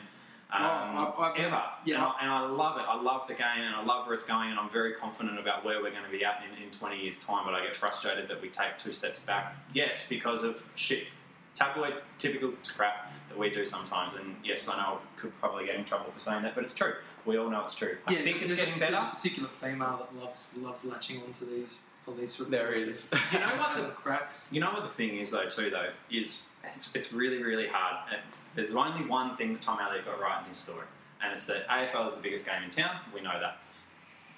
[0.51, 1.95] Um, Oh, I've- I've- ever, yeah.
[1.95, 2.85] and, I, and I love it.
[2.87, 5.63] I love the game, and I love where it's going, and I'm very confident about
[5.63, 7.45] where we're going to be at in, in 20 years' time.
[7.45, 9.55] But I get frustrated that we take two steps back.
[9.73, 11.05] Yes, because of shit,
[11.53, 14.15] tabloid, typical crap that we do sometimes.
[14.15, 16.73] And yes, I know I could probably get in trouble for saying that, but it's
[16.73, 16.95] true.
[17.25, 17.97] We all know it's true.
[18.07, 18.93] I think it's getting better.
[18.93, 21.81] There's a particular female that loves loves latching onto these
[22.13, 22.51] police reports.
[22.51, 23.11] There is.
[23.31, 24.49] You know what the cracks.
[24.51, 27.95] You know what the thing is though too though is it's, it's really really hard.
[28.11, 28.21] And
[28.55, 30.85] There's only one thing that Tom Elliott got right in his story,
[31.23, 32.97] and it's that AFL is the biggest game in town.
[33.13, 33.59] We know that.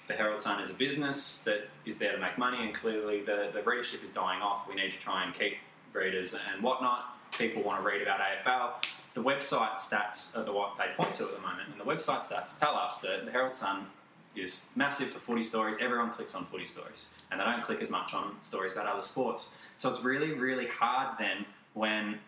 [0.08, 3.50] The Herald Sun is a business that is there to make money, and clearly the,
[3.54, 4.68] the readership is dying off.
[4.68, 5.58] We need to try and keep
[5.92, 7.04] readers and whatnot.
[7.38, 8.84] People want to read about AFL.
[9.14, 12.26] The website stats are the what they point to at the moment, and the website
[12.26, 13.86] stats tell us that the Herald Sun
[14.34, 15.76] is massive for footy stories.
[15.80, 19.02] Everyone clicks on footy stories, and they don't click as much on stories about other
[19.02, 19.50] sports.
[19.76, 22.20] So it's really, really hard then when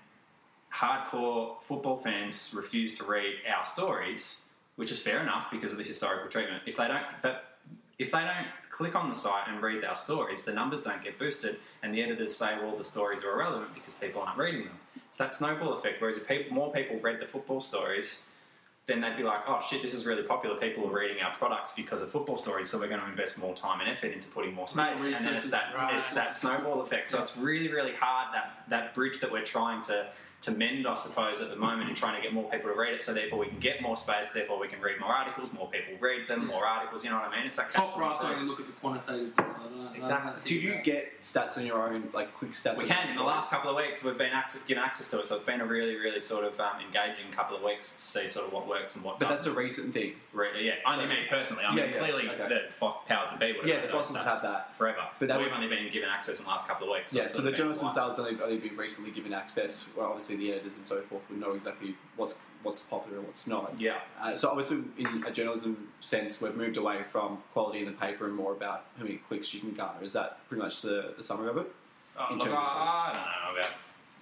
[0.75, 5.85] hardcore football fans refuse to read our stories, which is fair enough because of the
[5.85, 6.63] historical treatment.
[6.67, 7.59] If they don't, but
[7.99, 11.17] if they don't click on the site and read our stories, the numbers don't get
[11.17, 14.79] boosted, and the editors say, well, the stories are irrelevant because people aren't reading them.
[15.09, 16.01] It's that snowball effect.
[16.01, 18.27] Whereas if people, more people read the football stories,
[18.87, 20.57] then they'd be like, oh shit, this is really popular.
[20.57, 23.55] People are reading our products because of football stories, so we're going to invest more
[23.55, 24.77] time and effort into putting more space.
[24.77, 25.99] More and then it's resources, that right.
[25.99, 27.09] it's that snowball effect.
[27.09, 30.09] So it's really, really hard that that bridge that we're trying to
[30.45, 32.95] to mend, I suppose, at the moment, and trying to get more people to read
[32.95, 33.03] it.
[33.03, 34.31] So therefore, we can get more space.
[34.33, 35.51] Therefore, we can read more articles.
[35.53, 36.47] More people read them.
[36.47, 37.05] More articles.
[37.05, 37.47] You know what I mean?
[37.47, 37.99] It's that Top catch-22.
[37.99, 39.37] brass only look at the quantitative.
[39.37, 39.49] data.
[39.49, 40.33] I don't know- I don't know Exactly.
[40.45, 42.77] Do you about get stats on your own, like click stats?
[42.77, 43.09] We can.
[43.09, 45.45] In the last couple of weeks, we've been access, given access to it, so it's
[45.45, 48.53] been a really, really sort of um, engaging couple of weeks to see sort of
[48.53, 49.45] what works and what But doesn't.
[49.45, 50.15] that's a recent thing.
[50.33, 51.65] Re- yeah, only me personally.
[51.65, 52.49] I mean, Yeah, yeah, clearly okay.
[52.49, 54.77] the bo- powers that be would have Yeah, the those bosses have that.
[54.77, 55.07] forever.
[55.19, 57.15] But that we've would- only been given access in the last couple of weeks.
[57.15, 59.89] Yeah, so the of been journalists themselves only, only been recently given access.
[59.97, 63.47] Well, obviously the editors and so forth would know exactly what's what's popular and what's
[63.47, 63.75] not.
[63.79, 63.99] Yeah.
[64.19, 68.27] Uh, so obviously, in a journalism sense, we've moved away from quality in the paper
[68.27, 70.03] and more about how many clicks you can garner.
[70.03, 71.67] Is that pretty much the, the summary of it?
[72.19, 73.75] Oh, in look, terms of I, I don't know about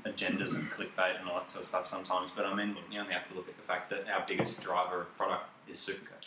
[0.05, 2.99] agendas and clickbait and all that sort of stuff sometimes, but I mean, look, you
[3.01, 6.27] only have to look at the fact that our biggest driver of product is Supercoach.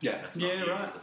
[0.00, 0.18] Yeah.
[0.22, 1.02] That's not Yeah, used right.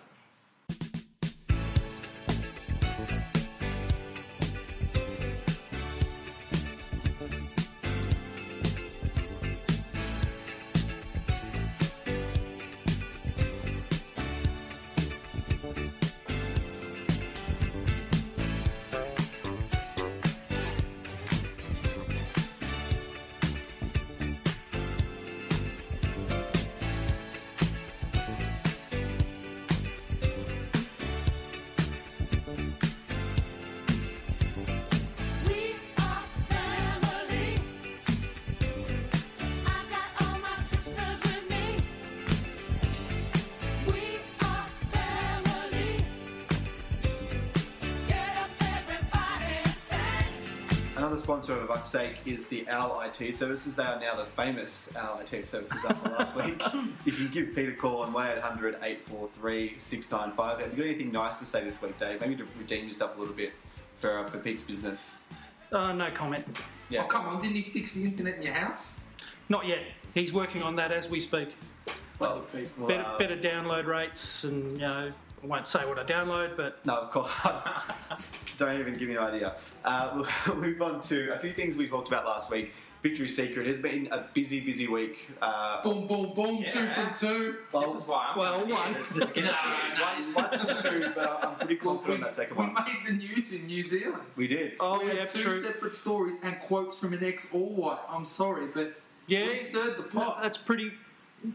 [51.33, 53.75] Sponsor of Fuck's Sake is the Owl IT Services.
[53.75, 56.61] They are now the famous Owl IT Services after last week.
[57.07, 60.59] If you give Pete a call on 1 800 843 695.
[60.59, 62.21] Have you got anything nice to say this week, Dave?
[62.21, 63.53] Maybe to redeem yourself a little bit
[63.99, 65.21] for, uh, for Pete's business.
[65.71, 66.45] Uh, no comment.
[66.89, 67.03] Yeah.
[67.03, 68.99] Oh, come on, didn't he fix the internet in your house?
[69.49, 69.79] Not yet.
[70.13, 71.55] He's working on that as we speak.
[72.19, 72.45] Well,
[72.77, 75.11] well, Better, uh, better download rates, and you know,
[75.43, 77.31] I won't say what I download, but No, of course.
[78.57, 79.55] Don't even give me an idea.
[79.83, 82.71] Uh, we'll move on to a few things we talked about last week.
[83.01, 85.29] Victory Secret has been a busy, busy week.
[85.41, 87.11] Uh, Boom, boom, boom, two Yeah.
[87.11, 87.57] from two.
[87.73, 88.93] This is why I'm Well, one.
[89.03, 89.51] to get it
[90.01, 92.75] one, one from two, but I'm pretty Well, confident we, that second we one.
[92.75, 94.23] We made the news in New Zealand.
[94.37, 94.75] We did.
[94.79, 95.59] oh we yeah, had two true.
[95.59, 97.99] separate stories and quotes from an ex All White.
[98.07, 98.93] I'm sorry, but
[99.27, 100.41] Yeah, we stirred the pot.
[100.41, 100.93] That's pretty,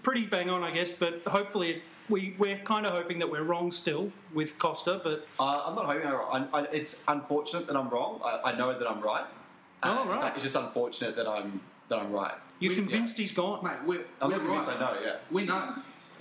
[0.03, 0.91] pretty bang on, I guess.
[0.91, 5.03] But hopefully, we we're kind of hoping that we're wrong still with Kosta.
[5.03, 6.49] But Uh, I'm not hoping I'm wrong.
[6.53, 8.21] I, I, it's unfortunate that I'm wrong.
[8.25, 9.25] I, I know that I'm right.
[9.83, 10.33] Uh, Oh, it's, right.
[10.35, 12.35] it's just unfortunate that I'm that I'm right.
[12.59, 13.65] you're We- convinced he's gone.
[13.65, 14.77] Mate, we're, I'm we're not convinced right.
[14.83, 15.01] I know.
[15.05, 15.17] Yeah.
[15.31, 15.75] We know.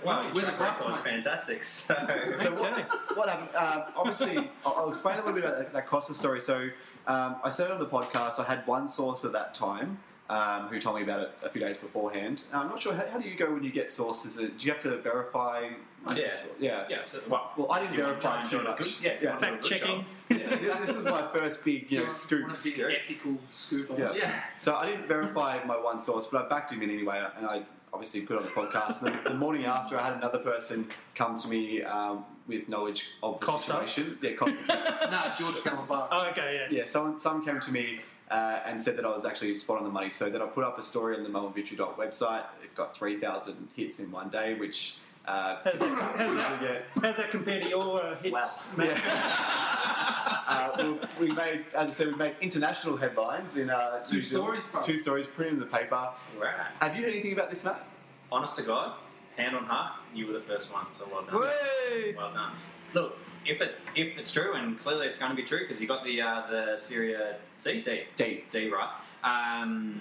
[0.04, 1.12] Wow, your We're the track right record's one.
[1.12, 1.64] fantastic.
[1.64, 1.94] So,
[2.34, 2.82] So Okay.
[2.82, 3.50] what, what happened?
[3.56, 6.40] Um, obviously, I'll, I'll explain a little bit about that, that Kosta story.
[6.40, 6.68] So
[7.08, 8.38] um, I said on the podcast.
[8.38, 9.98] I had one source at that time
[10.30, 12.44] um, who told me about it a few days beforehand.
[12.52, 14.38] Now, I'm not sure how, how do you go when you get sources.
[14.38, 15.70] Uh, Do you have to verify?
[16.14, 16.84] yeah, Yeah.
[16.88, 17.04] yeah.
[17.04, 18.78] So, well, Well, I didn't if you want to verify too much.
[18.78, 19.30] good- yeah, Yeah.
[19.30, 19.88] want to do a Fact checking.
[19.96, 20.04] job.
[20.28, 22.42] this, this is my first big, you know, scoop.
[22.44, 23.98] Want to be an ethical scooper.
[23.98, 24.12] Yeah.
[24.14, 24.42] Yeah.
[24.58, 27.62] So I didn't verify my one source, but I backed him in anyway, and I
[27.92, 29.00] obviously put on the podcast.
[29.00, 33.40] The, the morning after, I had another person come to me um, with knowledge of
[33.40, 33.60] the Kosta?
[33.86, 34.18] situation.
[34.20, 35.10] Yeah, Kosta.
[35.10, 36.08] Nah, George Calabar.
[36.12, 36.78] Oh, okay, yeah.
[36.80, 39.84] yeah, someone, someone came to me uh, and said that I was actually spot on
[39.84, 40.10] the money.
[40.10, 42.44] So then I put up a story on the melbournevictory website.
[42.62, 44.98] It got 3,000 hits in one day, which.
[45.26, 46.78] Uh, How's that, how's, that, yeah.
[47.02, 48.32] how's that compare to your uh, hits?
[48.32, 48.84] Wow.
[48.84, 49.02] Matt?
[50.48, 54.22] uh, we, we made, as I said, we made international headlines in uh, Two New
[54.22, 54.46] Zealand.
[54.62, 54.80] stories, bro.
[54.80, 56.08] Two stories printed in the paper.
[56.40, 56.54] Right.
[56.80, 57.84] Have you heard anything about this, Matt?
[58.32, 58.94] Honest to God,
[59.36, 60.86] hand on heart, you were the first one.
[60.92, 61.40] So well done.
[61.42, 62.14] Way!
[62.16, 62.52] Well done.
[62.94, 65.88] Look, if it if it's true, and clearly it's going to be true because you
[65.88, 67.16] got the uh, the Serie
[67.56, 68.44] C D D.
[68.50, 68.90] D right.
[69.24, 70.00] Um,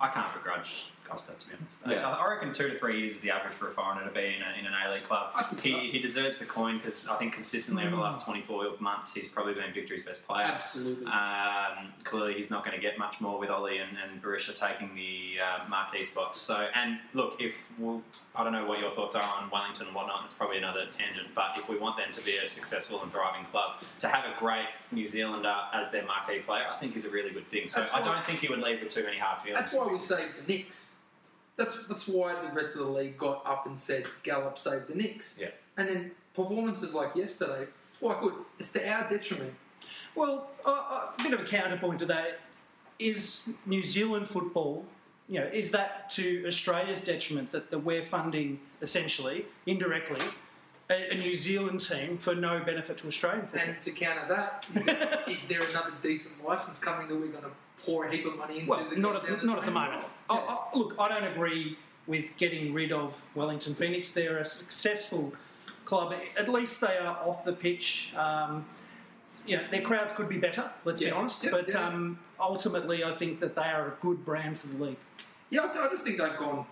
[0.00, 1.86] I can't begrudge Kosta to be honest.
[1.86, 2.10] I- Yeah.
[2.10, 4.42] I, reckon two to three years is the average for a foreigner to be in,
[4.42, 5.32] a, in an A League club.
[5.60, 5.78] He, so.
[5.78, 9.54] he deserves the coin because I think consistently over the last 24 months he's probably
[9.54, 10.44] been Victory's best player.
[10.44, 11.06] Absolutely.
[11.06, 14.94] Um, clearly, he's not going to get much more with Ollie and, and Berisha taking
[14.94, 16.38] the uh, marquee spots.
[16.40, 18.02] So, and look, if well,
[18.34, 21.28] I don't know what your thoughts are on Wellington and whatnot, it's probably another tangent.
[21.34, 24.38] But if we want them to be a successful and thriving club, to have a
[24.38, 27.68] great New Zealander as their marquee player, I think is a really good thing.
[27.68, 29.70] So, That's I don't think he would leave with too many hard feelings.
[29.70, 30.95] That's why we saved the Nix.
[31.56, 34.94] That's that's why the rest of the league got up and said Gallop saved the
[34.94, 35.38] Nix.
[35.40, 35.48] Yeah.
[35.76, 38.34] And then performances like yesterday, it's quite good.
[38.58, 39.54] It's to our detriment.
[40.14, 42.40] Well, uh, a bit of a counterpoint to that
[42.98, 44.84] is New Zealand football.
[45.28, 50.24] You know, is that to Australia's detriment that, that we're funding essentially indirectly
[50.88, 53.68] a, a New Zealand team for no benefit to Australian football?
[53.68, 57.42] And to counter that, is there, is there another decent license coming that we're going
[57.42, 57.50] to
[57.86, 58.70] pour a heap of money into?
[58.70, 60.02] well, that not at, down the, not at the moment.
[60.02, 60.36] Yeah.
[60.36, 64.12] I, I, look, I don't agree with getting rid of Wellington Phoenix.
[64.12, 65.32] They're a successful
[65.84, 66.14] club.
[66.38, 68.12] At least they are off the pitch.
[68.16, 68.66] Um,
[69.46, 70.70] you know, their crowds could be better.
[70.84, 71.44] Let's be honest.
[71.44, 71.86] Yeah, but yeah.
[71.86, 74.96] Um, ultimately, I think that they are a good brand for the league.
[75.50, 76.66] Yeah, I, I just think they've gone,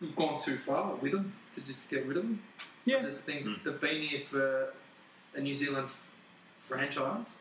[0.00, 2.42] we've gone too far with them to just get rid of them.
[2.84, 2.98] Yeah.
[2.98, 4.72] I just think they've been here for
[5.34, 5.88] a New Zealand
[6.60, 7.36] franchise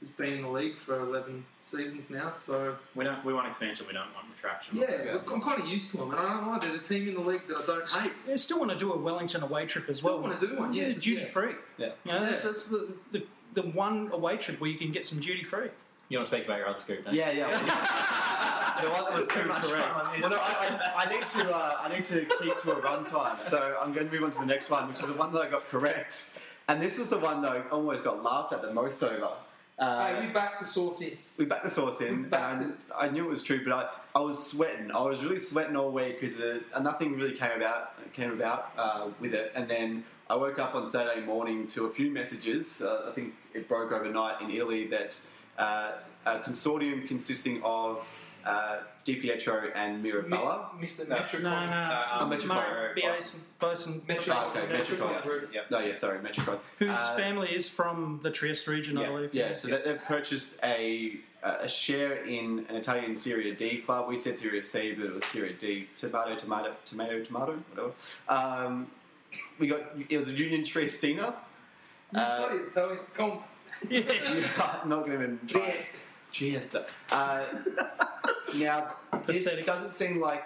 [0.00, 2.32] who's been in the league for 11 seasons now.
[2.34, 3.24] So, we don't.
[3.24, 3.86] We want expansion.
[3.86, 4.76] We don't want retraction.
[4.76, 6.10] yeah, look, I'm kind of used to them.
[6.10, 8.12] And I don't know, they're the team in the league that I don't hate.
[8.26, 10.22] They still want to do a Wellington away trip as Still well.
[10.30, 11.24] wanna do one, yeah, duty yeah.
[11.24, 11.52] free.
[11.78, 11.90] Yeah.
[12.04, 12.38] You know, Yeah.
[12.42, 15.68] that's the, the the one away trip where you can get some duty free.
[16.08, 17.04] You want to speak about your other scoop?
[17.04, 17.20] Don't you?
[17.20, 17.48] Yeah, yeah.
[18.82, 19.84] the one that was Too too much correct.
[19.88, 20.20] time.
[20.20, 21.50] Well, no, I, I, I need to.
[21.50, 24.30] Uh, I need to keep to a run time, so I'm going to move on
[24.32, 26.38] to the next one, which is the one that I got correct.
[26.68, 29.30] And this is the one that I almost got laughed at the most over.
[29.78, 31.18] Uh, hey, we backed the sauce in.
[31.36, 34.20] we backed the source in, and I, I knew it was true, but I, I
[34.20, 34.90] was sweating.
[34.90, 39.08] I was really sweating all week because uh, nothing really came about came about uh,
[39.20, 39.52] with it.
[39.54, 42.80] And then I woke up on Saturday morning to a few messages.
[42.80, 45.20] Uh, I think it broke overnight in Italy that
[45.58, 45.92] uh,
[46.24, 48.08] a consortium consisting of
[48.46, 50.70] uh, Di Pietro and Mirabella.
[50.78, 51.08] Mi- Mr.
[51.08, 51.16] No.
[51.16, 51.42] Metricon.
[51.42, 51.72] No, no.
[51.72, 52.32] Uh, um.
[52.32, 52.36] Oh,
[54.62, 55.52] okay, Metricon.
[55.52, 55.70] Yep.
[55.70, 56.58] No, yeah, sorry, Metricon.
[56.78, 59.34] whose Uh, family is from the Trieste region, I believe.
[59.34, 64.08] Yeah, so that they've purchased a a share in an Italian Serie D club.
[64.08, 65.88] We said Serie C, but it was Serie D.
[65.94, 67.92] Tomato, tomato, tomato, tomato, whatever.
[68.28, 68.88] Um,
[69.58, 71.34] we got it was a Union Triestina.
[72.12, 72.98] You Uh, got it, Tony.
[73.14, 73.42] Come on.
[73.90, 75.78] yeah, I'm not going to even try.
[76.32, 76.74] Cheers.
[77.10, 77.44] Uh,
[78.54, 78.94] now,
[79.26, 79.66] this Pathetic.
[79.66, 80.44] doesn't seem like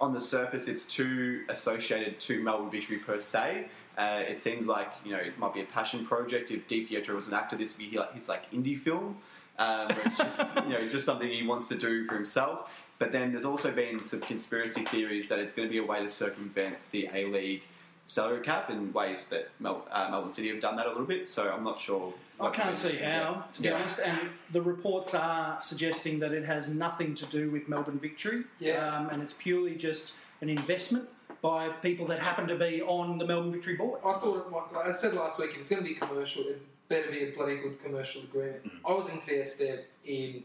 [0.00, 3.66] on the surface it's too associated to Melbourne Victory per se.
[3.96, 6.50] Uh, it seems like you know it might be a passion project.
[6.50, 9.16] If Di Pietro was an actor, this would be like his like indie film.
[9.58, 12.70] Um, where it's just you know just something he wants to do for himself.
[12.98, 16.02] But then there's also been some conspiracy theories that it's going to be a way
[16.02, 17.64] to circumvent the A League
[18.06, 21.28] salary cap in ways that Mel- uh, Melbourne City have done that a little bit.
[21.28, 22.14] So I'm not sure.
[22.40, 23.74] I can't see how, to be Yeah.
[23.74, 24.00] honest.
[24.00, 28.44] And the reports are suggesting that it has nothing to do with Melbourne Victory.
[28.58, 28.94] Yeah.
[28.96, 31.08] Um, and it's purely just an investment
[31.42, 34.00] by people that happen to be on the Melbourne Victory board.
[34.04, 36.44] I thought it might, like I said last week, if it's going to be commercial,
[36.44, 38.70] it better be a bloody good commercial agreement.
[38.84, 40.44] I was in Trieste in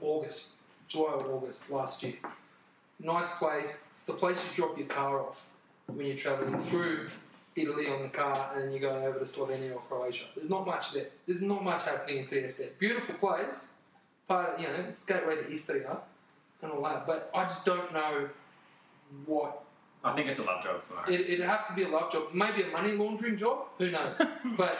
[0.00, 0.52] August,
[0.88, 2.14] July or August last year.
[3.00, 3.84] Nice place.
[3.94, 5.46] It's the place you drop your car off
[5.86, 7.08] when you're travelling through
[7.56, 10.24] Italy on the car and then you're going over to Slovenia or Croatia.
[10.34, 11.06] There's not much there.
[11.26, 12.78] There's not much happening in Trieste.
[12.78, 13.68] Beautiful place,
[14.26, 15.98] part you know, it's gateway to Istria
[16.62, 17.06] and all that.
[17.06, 18.28] But I just don't know
[19.26, 19.62] what
[20.02, 22.24] I think it's a love job for it, it'd have to be a love job,
[22.34, 23.66] maybe a money laundering job.
[23.78, 24.20] Who knows?
[24.56, 24.76] but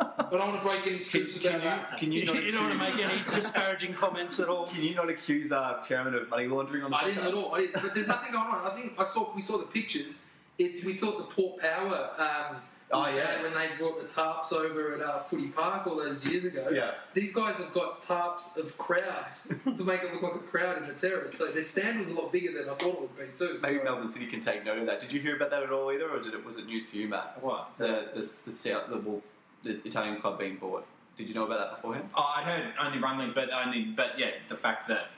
[0.00, 1.98] I don't want to break any Can, scoops can about you, that.
[1.98, 4.66] can you not You don't want to make any disparaging comments at all.
[4.66, 7.54] Can you not accuse our chairman of money laundering on the I didn't at all.
[7.54, 8.70] I didn't, but there's nothing going on.
[8.70, 10.18] I think I saw we saw the pictures.
[10.58, 12.10] It's we thought the Port Power.
[12.18, 12.56] Um,
[12.90, 13.42] Oh, yeah.
[13.42, 16.70] when they brought the tarps over at uh, Footy Park all those years ago.
[16.72, 16.92] Yeah.
[17.12, 20.88] These guys have got tarps of crowds to make it look like a crowd in
[20.88, 21.34] the terrace.
[21.34, 23.58] So their stand was a lot bigger than I thought it would be too.
[23.62, 23.84] Maybe so.
[23.84, 25.00] Melbourne City can take note of that.
[25.00, 26.98] Did you hear about that at all either, or did it was it news to
[26.98, 27.36] you, Matt?
[27.42, 27.72] What?
[27.76, 29.20] The the the, South, the, well,
[29.64, 30.86] the Italian club being bought.
[31.14, 32.08] Did you know about that beforehand?
[32.16, 35.08] Oh, I'd heard only rumblings, but only, but yeah, the fact that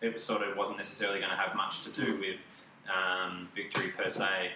[0.00, 2.36] it was sort of wasn't necessarily going to have much to do with
[2.88, 4.50] um, victory per se.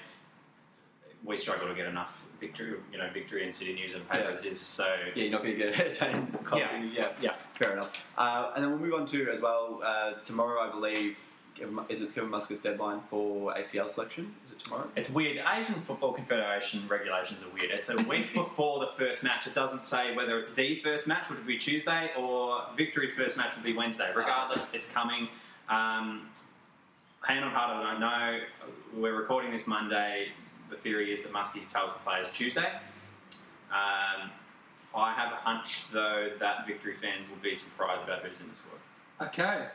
[1.24, 4.41] We struggle to get enough victory, you know, victory in city news and papers.
[4.43, 4.51] Yeah.
[4.51, 4.61] is.
[4.61, 6.61] So Yeah, you're not going to get Italian club.
[6.61, 6.85] Yeah.
[6.95, 8.07] yeah, yeah, fair enough.
[8.16, 11.16] Uh, and then we'll move on to as well uh, tomorrow, I believe.
[11.89, 14.33] Is it Kevin Muscat's deadline for ACL selection?
[14.47, 14.89] Is it tomorrow?
[14.95, 15.45] It's weird.
[15.53, 17.72] Asian Football Confederation regulations are weird.
[17.72, 19.49] It's a week before the first match.
[19.49, 23.37] It doesn't say whether it's the first match would it be Tuesday or Victory's first
[23.37, 24.11] match would be Wednesday.
[24.14, 25.29] Regardless, it's coming.
[25.68, 26.29] Um,
[27.26, 28.40] hand on heart, I don't know.
[28.94, 30.28] We're recording this Monday.
[30.70, 32.70] The theory is that Muskie tells the players Tuesday.
[33.70, 34.30] Um,
[34.94, 38.54] I have a hunch, though, that Victory fans will be surprised about who's in the
[38.54, 38.78] squad.
[39.20, 39.66] Okay.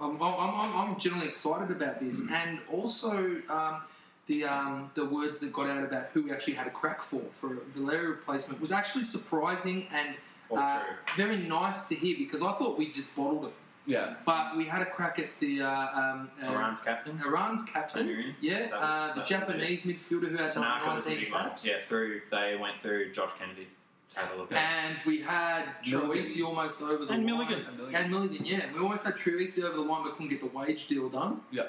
[0.00, 2.30] I'm, I'm, I'm, generally excited about this.
[2.30, 3.82] And also um,
[4.26, 7.20] the, um, the words that got out about who we actually had a crack for,
[7.32, 10.14] for Valeria replacement, was actually surprising and
[10.54, 10.82] uh,
[11.16, 13.52] very nice to hear because I thought we just bottled it.
[13.90, 14.14] Yeah.
[14.24, 17.20] But we had a crack at the uh, um, uh, Iran's captain.
[17.26, 18.06] Iran's captain.
[18.06, 18.34] Tamiri.
[18.40, 21.24] Yeah, That was- uh, the that was Japanese midfielder who had Tanaka was the 19
[21.26, 21.42] big one.
[21.42, 21.66] caps.
[21.66, 23.66] Yeah, through they went through Josh Kennedy
[24.10, 24.58] to have a look at.
[24.58, 26.10] And we had Milligan.
[26.24, 27.26] Troisi almost over the And line.
[27.26, 27.64] Milligan.
[27.66, 28.00] And Milligan.
[28.02, 28.72] And Milligan, yeah.
[28.72, 31.40] We almost had Troisi over the line but couldn't get the wage deal done.
[31.50, 31.64] Yeah.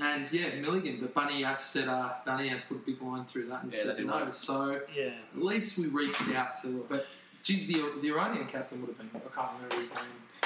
[0.00, 3.46] And yeah, Milligan, but Bunny has said uh, Bunny has put a big line through
[3.48, 4.16] that and Yeah, that said did no.
[4.16, 4.34] work.
[4.34, 5.10] So Yeah.
[5.36, 7.06] at least we reached out to But
[7.44, 9.10] geez, the, the Iranian captain would have been.
[9.14, 10.02] I can't remember his name.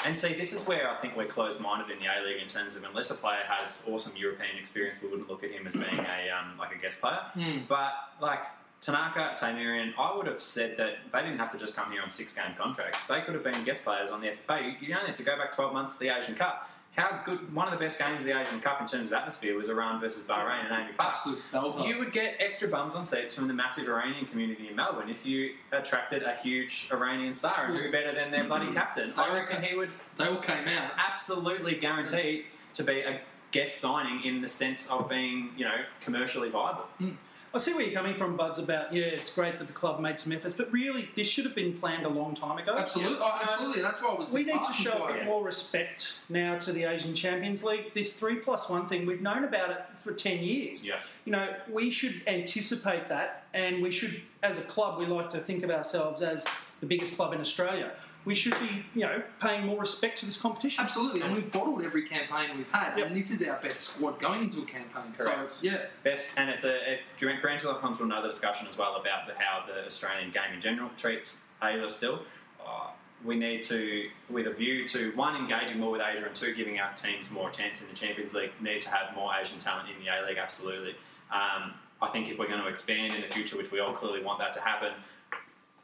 [0.06, 2.76] And see, this is where I think we're closed-minded in the A League in terms
[2.76, 5.98] of unless a player has awesome European experience, we wouldn't look at him as being
[5.98, 7.18] a um, like a guest player.
[7.34, 7.58] Hmm.
[7.68, 8.40] But like
[8.80, 12.08] Tanaka, Teymourian, I would have said that they didn't have to just come here on
[12.08, 13.04] six-game contracts.
[13.08, 14.64] They could have been guest players on the FFA.
[14.64, 16.70] You, you only have to go back 12 months to the Asian Cup.
[16.96, 17.54] How good!
[17.54, 20.00] One of the best games of the Asian Cup in terms of atmosphere was Iran
[20.00, 21.14] versus Bahrain and AAMI Park.
[21.14, 21.86] Absolute belter.
[21.86, 25.26] You would get extra bums on seats from the massive Iranian community in Melbourne if
[25.26, 29.12] you attracted a huge Iranian star, and who better than their bloody captain?
[29.16, 30.90] I reckon ca- he would they all came out.
[30.96, 33.20] absolutely guaranteed to be a
[33.50, 36.86] guest signing in the sense of being, you know, commercially viable.
[36.98, 37.10] Hmm.
[37.56, 40.18] I see where you're coming from, Buds, about, yeah, it's great that the club made
[40.18, 42.72] some efforts, but really, this should have been planned a long time ago.
[42.72, 43.82] Oh, um, absolutely, oh, absolutely.
[43.82, 44.30] That's why I was.
[44.30, 47.94] We need to show a bit more respect now to the Asian Champions League.
[47.94, 50.86] This three plus one thing, we've known about it for 10 years.
[50.86, 50.96] Yeah.
[51.24, 55.38] You know, we should anticipate that, and we should, as a club, we like to
[55.38, 56.44] think of ourselves as
[56.80, 57.90] the biggest club in Australia.
[58.26, 60.84] We should be, you know, paying more respect to this competition.
[60.84, 63.06] Absolutely, and we've bottled every campaign we've had, Yep.
[63.06, 65.12] and this is our best squad going into a campaign.
[65.16, 65.54] Correct.
[65.54, 67.00] So yeah, Best, and it's a it
[67.40, 70.90] branches off onto another discussion as well about the, how the Australian game in general
[70.96, 72.22] treats Asia still.
[72.60, 72.88] Uh,
[73.24, 76.80] we need to, with a view to one, engaging more with Asia, and two, giving
[76.80, 80.04] our teams more chance in the Champions League, need to have more Asian talent in
[80.04, 80.96] the A League, absolutely.
[81.32, 84.22] Um, I think if we're going to expand in the future, which we all clearly
[84.22, 84.92] want that to happen,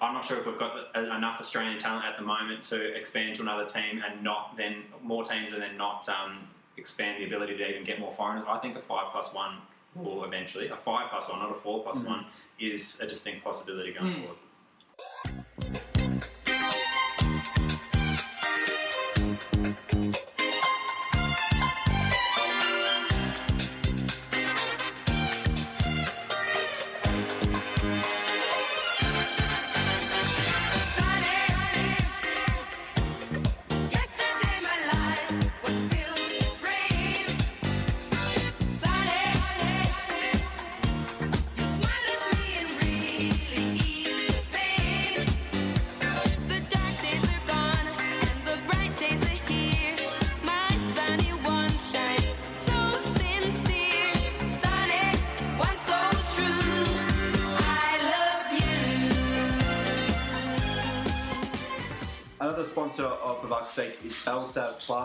[0.02, 3.42] I'm not sure if we've got enough Australian talent at the moment to expand to
[3.42, 7.68] another team and not then more teams and then not um, expand the ability to
[7.70, 8.44] even get more foreigners.
[8.48, 9.58] I think a five plus one
[9.94, 12.26] will eventually, a five plus one, not a four plus one,
[12.58, 14.20] is a distinct possibility going Mm.
[14.22, 15.80] forward.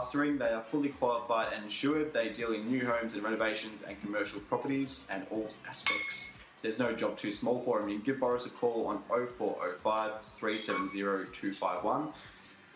[0.07, 0.37] Belsav Plastering.
[0.37, 2.13] They are fully qualified and insured.
[2.13, 6.37] They deal in new homes and renovations and commercial properties and all aspects.
[6.61, 7.89] There's no job too small for them.
[7.89, 10.99] You can give Boris a call on 0405 370
[11.31, 12.09] 251.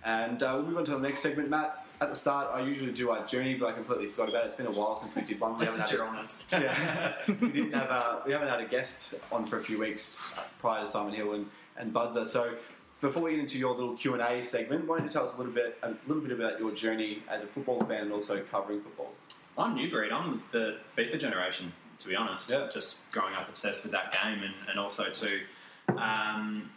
[0.04, 1.86] And uh, we'll move on to the next segment, Matt.
[2.00, 4.48] At the start, I usually do our journey, but I completely forgot about it.
[4.48, 5.60] It's been a while since we did one.
[5.60, 6.52] We haven't had a- honest.
[6.52, 10.34] yeah, we didn't have uh, we haven't had a guest on for a few weeks
[10.58, 11.46] prior to Simon Hill and,
[11.78, 12.26] and Budzer.
[12.26, 12.56] So
[13.02, 15.36] before we get into your little Q and A segment, why don't you tell us
[15.36, 18.42] a little bit a little bit about your journey as a football fan and also
[18.52, 19.12] covering football?
[19.58, 20.12] I'm new breed.
[20.12, 22.50] I'm the FIFA generation, to be honest.
[22.50, 22.70] Yeah.
[22.74, 25.42] Just growing up obsessed with that game, and, and also too,
[25.90, 26.70] um,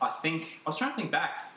[0.00, 1.48] I think I was trying to think back.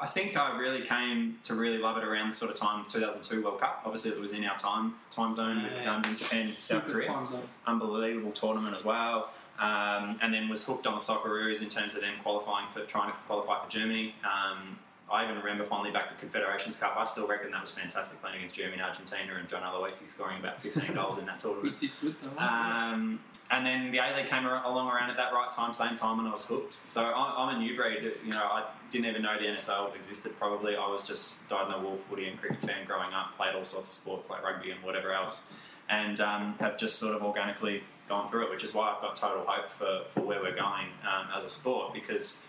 [0.00, 3.42] I think I really came to really love it around the sort of time 2002
[3.42, 3.82] World Cup.
[3.84, 5.96] Obviously, it was in our time time zone with Yeah.
[5.96, 7.08] um, Japan, South Korea.
[7.08, 7.42] time zone.
[7.66, 9.30] Unbelievable tournament as well.
[9.58, 13.10] Um, and then was hooked on the Socceroos in terms of them qualifying for trying
[13.10, 14.14] to qualify for Germany.
[14.22, 14.78] Um,
[15.10, 16.94] I even remember finally back to Confederations Cup.
[16.96, 20.38] I still reckon that was fantastic playing against Germany and Argentina, and John Aloisi scoring
[20.38, 21.76] about 15 goals in that tournament.
[21.80, 22.42] did good though.
[22.42, 26.18] Um, and then the A League came along around at that right time, same time,
[26.18, 26.78] and I was hooked.
[26.84, 28.02] So I'm, I'm a new breed.
[28.24, 30.38] You know, I didn't even know the NSL existed.
[30.38, 33.34] Probably I was just dyed in the wool footy and cricket fan growing up.
[33.36, 35.46] Played all sorts of sports like rugby and whatever else,
[35.88, 38.50] and um, have just sort of organically gone through it.
[38.50, 41.48] Which is why I've got total hope for, for where we're going um, as a
[41.48, 42.48] sport because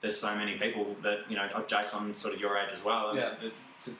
[0.00, 1.48] there's so many people that you know.
[1.66, 3.16] Jason, sort of your age as well.
[3.16, 3.34] Yeah.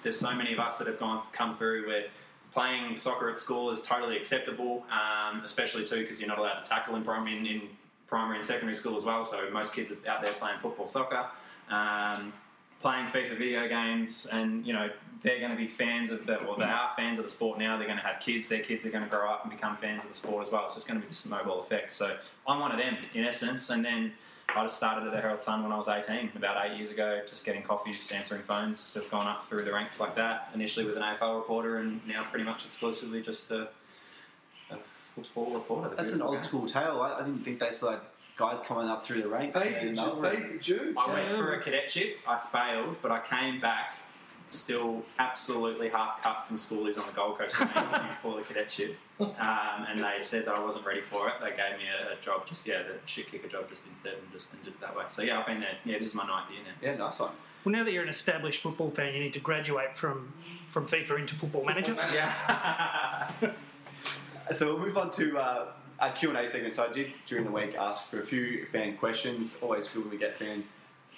[0.03, 2.07] There's so many of us that have gone come through where
[2.53, 6.69] playing soccer at school is totally acceptable, um, especially too because you're not allowed to
[6.69, 7.62] tackle in primary, in, in
[8.07, 9.25] primary and secondary school as well.
[9.25, 11.27] So most kids are out there playing football, soccer,
[11.71, 12.33] um,
[12.81, 14.91] playing FIFA video games, and you know
[15.22, 17.76] they're going to be fans of the, or they are fans of the sport now.
[17.76, 18.47] They're going to have kids.
[18.49, 20.62] Their kids are going to grow up and become fans of the sport as well.
[20.62, 21.93] So It's just going to be this snowball effect.
[21.93, 22.16] So
[22.47, 24.12] I'm one of them in essence, and then.
[24.57, 27.20] I just started at the Herald Sun when I was 18, about eight years ago,
[27.29, 28.95] just getting coffees, answering phones.
[28.95, 30.49] Have gone up through the ranks like that.
[30.55, 33.68] Initially with an AFL reporter, and now pretty much exclusively just a,
[34.70, 35.95] a football reporter.
[35.95, 37.03] That's an old school tale.
[37.03, 38.01] I, I didn't think that's like
[38.39, 39.61] guys coming up through the ranks.
[39.61, 40.36] Paid the, Ju- Melbourne.
[40.36, 40.97] paid the dues.
[40.97, 42.18] I went for a cadetship.
[42.26, 43.97] I failed, but I came back
[44.47, 48.43] still absolutely half cut from schoolies on the Gold Coast for an interview for the
[48.43, 48.97] cadetship.
[49.20, 49.34] Um,
[49.91, 51.34] and they said that I wasn't ready for it.
[51.41, 54.32] They gave me a, a job, just yeah, the shit kicker job, just instead, and
[54.32, 55.05] just and did it that way.
[55.09, 55.76] So yeah, I've been there.
[55.84, 56.89] Yeah, this is my ninth year now.
[56.89, 57.32] Yeah, nice one.
[57.64, 60.32] Well, now that you're an established football fan, you need to graduate from
[60.68, 61.95] from FIFA into Football Manager.
[62.12, 63.30] Yeah.
[64.51, 65.66] So we'll move on to uh,
[66.01, 66.74] our Q and A segment.
[66.74, 69.59] So I did during the week ask for a few fan questions.
[69.61, 70.74] Always good when we get fans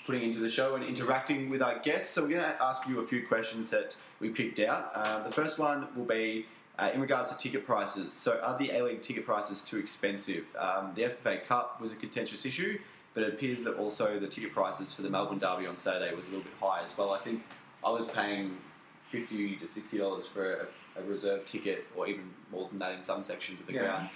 [0.07, 2.11] putting into the show and interacting with our guests.
[2.11, 4.91] So we're going to ask you a few questions that we picked out.
[4.95, 6.47] Uh, the first one will be
[6.79, 8.15] uh, in regards to ticket prices.
[8.15, 10.47] So are the A League ticket prices too expensive?
[10.59, 12.79] Um, the FFA Cup was a contentious issue,
[13.13, 16.27] but it appears that also the ticket prices for the Melbourne Derby on Saturday was
[16.27, 17.13] a little bit high as well.
[17.13, 17.43] I think
[17.85, 18.57] I was paying
[19.11, 23.03] fifty to sixty dollars for a, a reserve ticket, or even more than that in
[23.03, 23.81] some sections of the Yeah.
[23.81, 24.09] ground.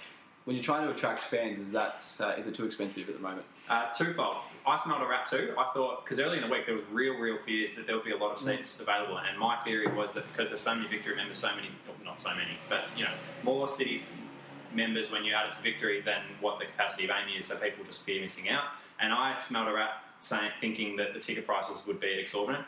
[0.45, 3.21] When you're trying to attract fans, is that uh, is it too expensive at the
[3.21, 3.45] moment?
[3.67, 4.37] Uh, twofold.
[4.65, 5.53] I smelled a rat too.
[5.57, 8.05] I thought because early in the week there was real, real fears that there would
[8.05, 10.87] be a lot of seats available, and my theory was that because there's so many
[10.87, 13.11] Victory members, so many, well, not so many, but you know,
[13.43, 14.03] more City
[14.73, 17.57] members when you add it to Victory than what the capacity of AAMI is, so
[17.57, 18.65] people just fear missing out.
[18.99, 22.65] And I smelled a rat saying, thinking that the ticket prices would be exorbitant.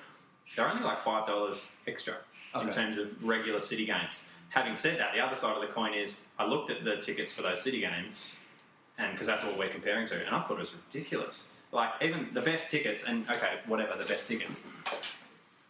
[0.56, 2.16] They're only like five dollars extra
[2.60, 4.32] in terms of regular City games.
[4.58, 7.32] Having said that, the other side of the coin is I looked at the tickets
[7.32, 8.48] for those City games
[8.98, 11.52] and because that's what we're comparing to, and I thought it was ridiculous.
[11.72, 14.68] Like even the best tickets, and okay, whatever the best tickets,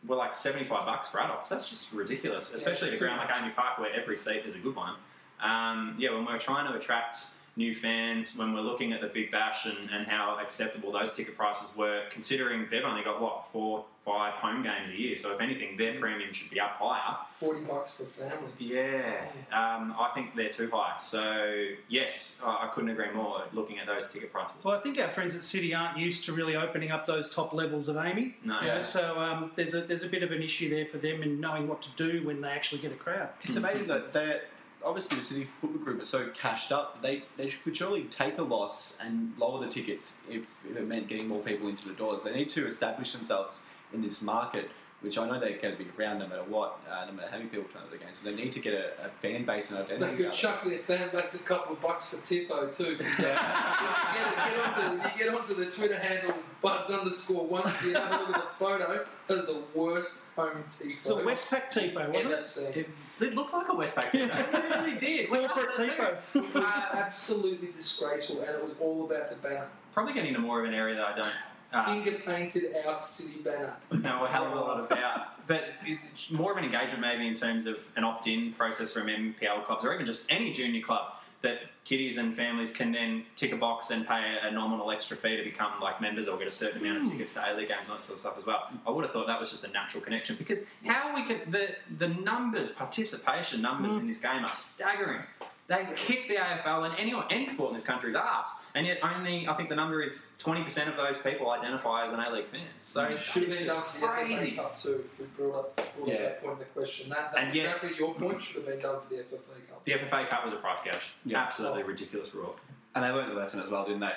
[0.05, 1.49] were like seventy-five bucks for adults.
[1.49, 3.38] That's just ridiculous, especially at a ground like much.
[3.39, 4.93] AAMI Park where every seat is a good one.
[5.41, 7.17] Um, yeah, when we're trying to attract
[7.58, 11.36] new fans, when we're looking at the Big Bash and, and how acceptable those ticket
[11.36, 15.18] prices were, considering they've only got what four, five home games a year.
[15.18, 17.18] So if anything, their premium should be up higher.
[17.36, 18.51] Forty bucks for family.
[18.60, 20.97] Yeah, um, I think they're too high.
[20.99, 23.43] So yes, I, I couldn't agree more.
[23.53, 24.64] Looking at those ticket prices.
[24.64, 27.53] Well, I think our friends at City aren't used to really opening up those top
[27.53, 28.34] levels of AAMI.
[28.43, 28.62] No.
[28.62, 31.24] You know, so um, there's a there's a bit of an issue there for them
[31.24, 33.30] in knowing what to do when they actually get a crowd.
[33.43, 34.41] It's amazing that they're
[34.84, 37.01] obviously the City Football Group is so cashed up.
[37.01, 40.88] that They they could surely take a loss and lower the tickets if, if it
[40.88, 42.23] meant getting more people into the doors.
[42.23, 43.63] They need to establish themselves
[43.93, 44.69] in this market,
[45.02, 47.38] which I know they're going to be around no matter what, uh, no matter how
[47.38, 48.20] many people turn up the games.
[48.24, 51.10] But they need to get a, a fan base and They could chuck their fan
[51.12, 52.98] base a couple of bucks for Tifo too.
[52.98, 53.28] because, uh,
[54.16, 56.34] you, get, get onto, you get onto the Twitter handle
[56.64, 59.06] buds underscore once You have a look at the photo.
[59.28, 62.39] That is the worst home Tifo So Westpac Tifo, wasn't it?
[62.39, 62.68] seen.
[62.74, 62.89] It,
[63.22, 64.54] it looked like a Westpac Tifo.
[64.54, 65.30] it really did.
[65.30, 65.91] When I Corporate saw it too.
[65.91, 66.18] Tifo.
[66.34, 69.68] It was absolutely disgraceful, and it was all about the banner.
[69.93, 71.32] Probably getting into more of an area that I don't Uh,
[71.74, 73.74] Uh, finger painted our city banner.
[73.91, 75.47] No, a hell of a lot about.
[75.47, 79.63] But it's more of an engagement maybe in terms of an opt-in process from NPL
[79.63, 83.55] clubs or even just any junior club that kiddies and families can then tick a
[83.55, 86.82] box and pay a nominal extra fee to become like members or get a certain
[86.82, 87.11] amount of hmm.
[87.11, 88.70] tickets to A-League games and that sort of stuff as well.
[88.86, 91.76] I would have thought that was just a natural connection because how we could the
[91.97, 94.01] the numbers participation numbers hmm.
[94.01, 95.22] in this game are staggering.
[95.68, 99.49] They kick the AFL and anyone, any sport in this country's ass, and yet only
[99.49, 102.45] I think the number is twenty percent of those people identify as an A League
[102.47, 102.61] fan.
[102.80, 104.51] So It should have been just done for the crazy.
[104.51, 105.03] FFA Cup too.
[105.20, 106.22] We brought up, brought up Yeah.
[106.22, 107.09] that point in the question.
[107.09, 109.84] That, that And yes- exactly your point should have been done for the FFA Cup.
[109.84, 111.11] The FFA Cup was a price gouge.
[111.26, 111.43] Yeah.
[111.43, 112.55] Absolutely ridiculous rule.
[112.95, 114.13] And they learned the lesson as well, didn't they?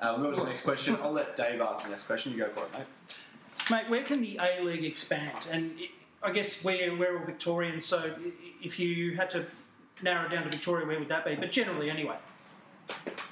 [0.00, 0.96] Uh, we'll go to the next question.
[1.02, 2.32] I'll let Dave ask the next question.
[2.32, 2.86] You go for it, mate.
[3.70, 5.48] Mate, where can the A League expand?
[5.50, 5.76] And
[6.22, 8.14] I guess we're, we're all Victorians, so
[8.62, 9.44] if you had to
[10.04, 11.34] narrow it down to Victoria, where would that be?
[11.34, 12.16] But generally, anyway.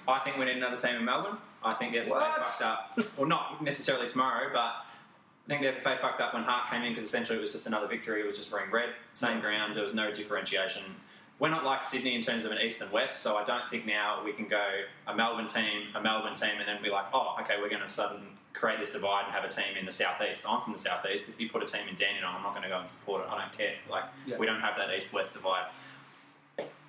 [0.09, 1.37] I think we need another team in Melbourne.
[1.63, 2.99] I think the FFA fucked up.
[3.17, 4.83] Well, not necessarily tomorrow, but I
[5.47, 7.87] think the FFA fucked up when Heart came in because essentially it was just another
[7.87, 8.21] victory.
[8.23, 9.77] It was just wearing red, same ground.
[9.77, 10.83] There was no differentiation.
[11.39, 13.85] We're not like Sydney in terms of an east and west, so I don't think
[13.87, 14.65] now we can go
[15.07, 17.89] a Melbourne team, a Melbourne team, and then be like, oh, okay, we're going to
[17.89, 20.45] suddenly create this divide and have a team in the southeast.
[20.49, 21.29] I'm from the southeast.
[21.29, 23.29] If you put a team in Dandenong, I'm not going to go and support it.
[23.31, 23.75] I don't care.
[23.91, 24.37] Like Yeah.
[24.39, 25.67] we don't have that east-west divide.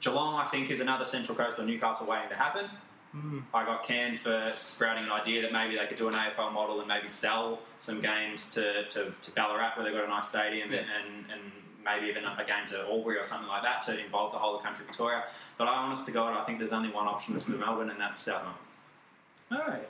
[0.03, 2.65] Geelong, I think, is another Central Coast or Newcastle waiting to happen.
[3.11, 3.39] Hmm.
[3.53, 6.79] I got canned for sprouting an idea that maybe they could do an AFL model
[6.79, 10.71] and maybe sell some games to, to, to Ballarat where they've got a nice stadium
[10.71, 10.79] Yeah.
[10.79, 11.41] and, and
[11.85, 14.63] maybe even a game to Albury or something like that to involve the whole of
[14.63, 15.25] country Victoria.
[15.57, 18.19] But I honest to God, I think there's only one option for Melbourne and that's
[18.19, 19.67] South Melbourne.
[19.67, 19.87] All right.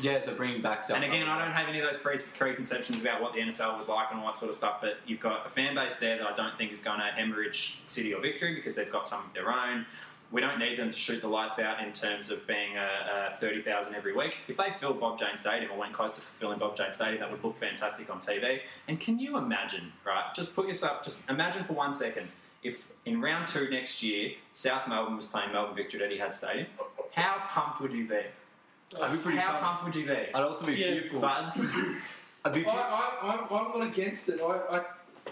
[0.00, 3.20] Yeah, so bringing back And again, I don't have any of those pre- preconceptions about
[3.20, 5.48] what the NSL was like and all that sort of stuff, but you've got a
[5.48, 8.74] fan base there that I don't think is going to hemorrhage City or Victory because
[8.74, 9.86] they've got some of their own.
[10.30, 13.28] We don't need them to shoot the lights out in terms of being uh, uh,
[13.28, 14.38] a, a 30,000 every week.
[14.48, 17.30] If they filled Bob Jane Stadium or went close to fulfilling Bob Jane Stadium, that
[17.30, 18.60] would look fantastic on TV.
[18.88, 20.34] And can you imagine, right?
[20.34, 22.28] Just put yourself, just imagine for one second,
[22.62, 26.66] if in round two next year, South Melbourne was playing Melbourne Victory at Etihad Stadium,
[27.12, 28.22] how pumped would you be?
[29.00, 29.64] I'd be pretty How pumped.
[29.64, 30.12] pumped would you be?
[30.34, 31.20] I'd also be Yeah, fearful.
[31.20, 31.66] Buds.
[32.44, 32.80] I'd be I, fearful.
[32.80, 34.40] I, I'm, I'm not against it.
[34.42, 34.84] I, I,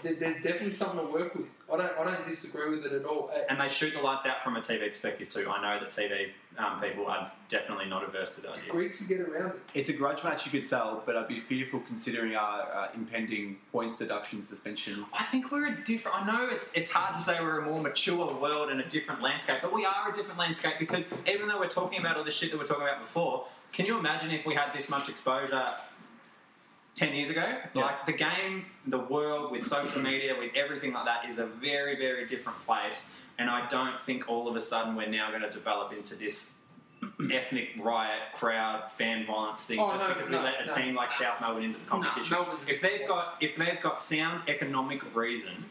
[0.03, 1.45] there- there's definitely something to work with.
[1.73, 3.29] I don't, I don't disagree with it at all.
[3.33, 5.49] Uh, and they shoot the lights out from a TV perspective too.
[5.49, 8.71] I know that TV um, people are definitely not averse to that idea.
[8.71, 9.55] Great to get around it.
[9.73, 13.57] It's a grudge match you could sell, but I'd be fearful considering our uh, impending
[13.71, 15.05] points deduction suspension.
[15.13, 16.23] I think we're a different.
[16.23, 19.21] I know it's it's hard to say we're a more mature world and a different
[19.21, 22.31] landscape, but we are a different landscape because even though we're talking about all the
[22.31, 25.75] shit that we're talking about before, can you imagine if we had this much exposure?
[26.93, 27.81] 10 years ago, Yeah.
[27.83, 31.95] like the game, the world with social media, with everything like that is a very,
[31.95, 33.15] very different place.
[33.37, 36.57] And I don't think all of a sudden we're now going to develop into this
[37.31, 40.75] ethnic riot, crowd, fan violence thing Oh, just no, because no, we let a no.
[40.75, 42.37] team like South Melbourne into the competition.
[42.67, 45.65] If they've got if they've got sound economic reason,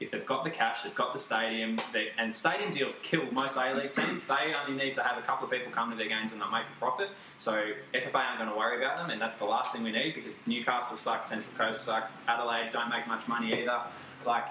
[0.00, 3.56] if they've got the cash, they've got the stadium, they, and stadium deals kill most
[3.56, 4.26] A League teams.
[4.28, 6.50] They only need to have a couple of people come to their games and they'll
[6.52, 7.08] make a profit.
[7.36, 10.14] So FFA aren't going to worry about them, and that's the last thing we need
[10.14, 13.80] because Newcastle suck, Central Coast suck, Adelaide don't make much money either.
[14.24, 14.44] Like,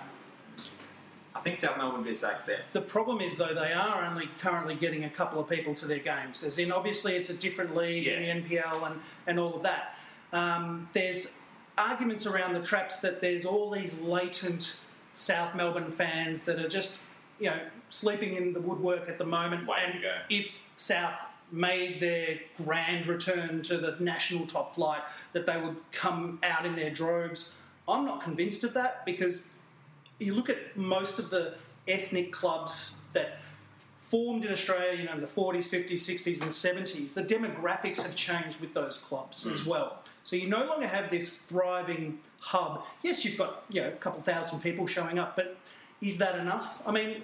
[1.33, 2.61] I think South Melbourne would be safe there.
[2.73, 5.99] The problem is, though, they are only currently getting a couple of people to their
[5.99, 6.43] games.
[6.43, 8.13] As in, obviously, it's a different league Yeah.
[8.19, 9.95] in the NPL and, and all of that.
[10.33, 11.39] Um, there's
[11.77, 14.79] arguments around the traps that there's all these latent
[15.17, 17.01] South Melbourne fans that are just,
[17.39, 17.59] you know,
[17.89, 19.67] sleeping in the woodwork at the moment.
[19.67, 21.19] Waiting and if South
[21.51, 25.01] made their grand return to the national top flight,
[25.33, 27.55] that they would come out in their droves.
[27.87, 29.57] I'm not convinced of that because
[30.19, 31.55] you look at most of the
[31.87, 33.39] ethnic clubs that
[33.99, 38.15] formed in Australia, you know, in the 40s, 50s, 60s, and 70s, the demographics have
[38.15, 39.67] changed with those clubs as mm.
[39.67, 40.03] well.
[40.23, 42.83] So you no longer have this thriving hub.
[43.03, 45.57] Yes, you've got you know a couple thousand people showing up, but
[46.01, 46.81] is that enough?
[46.85, 47.23] I mean,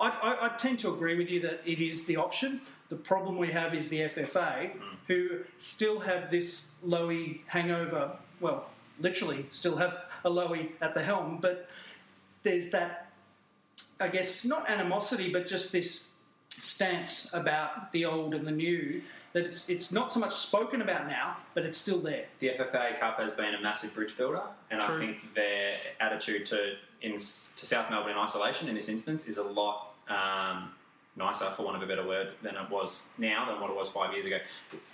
[0.00, 2.60] I, I, I tend to agree with you that it is the option.
[2.88, 4.80] The problem we have is the FFA, mm.
[5.08, 8.12] who still have this Lowy hangover.
[8.40, 8.68] Well,
[9.00, 11.68] literally, still have a Lowy at the helm, but
[12.42, 13.10] there's that,
[14.00, 16.05] I guess, not animosity, but just this
[16.60, 19.02] stance about the old and the new
[19.32, 22.24] that it's, it's not so much spoken about now, but it's still there.
[22.38, 24.40] The FFA Cup has been a massive bridge builder,
[24.70, 29.28] and I think their attitude to in to South Melbourne in isolation in this instance
[29.28, 30.70] is a lot um,
[31.16, 33.90] nicer, for want of a better word, than it was now than what it was
[33.90, 34.38] five years ago.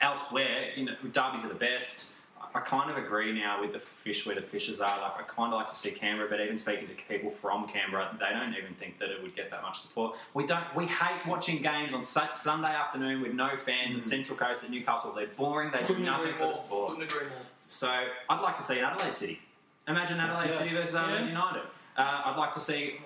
[0.01, 2.12] Elsewhere, you know, derbies are the best.
[2.55, 5.01] I kind of agree now with the fish where the fishes are.
[5.01, 8.15] Like I kind of like to see Canberra, but even speaking to people from Canberra,
[8.21, 10.17] they don't even think that it would get that much support.
[10.35, 10.65] We don't.
[10.77, 15.13] We hate watching games on Sunday afternoon with no fans at Central Coast at Newcastle.
[15.15, 15.71] They're boring.
[15.71, 16.91] They do Couldn't nothing agree for the sport.
[16.99, 17.39] Couldn't agree more.
[17.69, 17.89] So
[18.29, 19.41] I'd like to see an Adelaide City.
[19.89, 20.59] Imagine Adelaide Yeah.
[20.59, 21.27] City versus Adelaide Yeah.
[21.29, 21.63] United.
[21.97, 23.01] Uh, I'd like to see.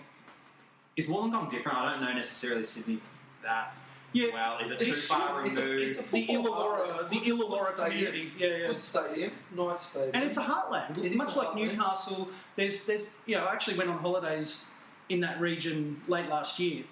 [0.97, 1.79] Is Wollongong different?
[1.79, 3.01] I don't know necessarily Sydney
[3.43, 3.75] that
[4.17, 4.33] Yeah.
[4.33, 4.59] well.
[4.61, 7.63] Is it too It's far it's a, it's a The Illawarra- the good- good Illawarra
[7.65, 8.07] stadium.
[8.13, 8.33] community.
[8.39, 8.67] Yeah, yeah.
[8.69, 10.15] Good stadium, nice stadium.
[10.15, 10.99] and it's a heartland.
[10.99, 11.55] It is Much a like heartland.
[11.73, 14.67] Newcastle, there's there's you know I actually went on holidays
[15.09, 16.85] in that region late last year,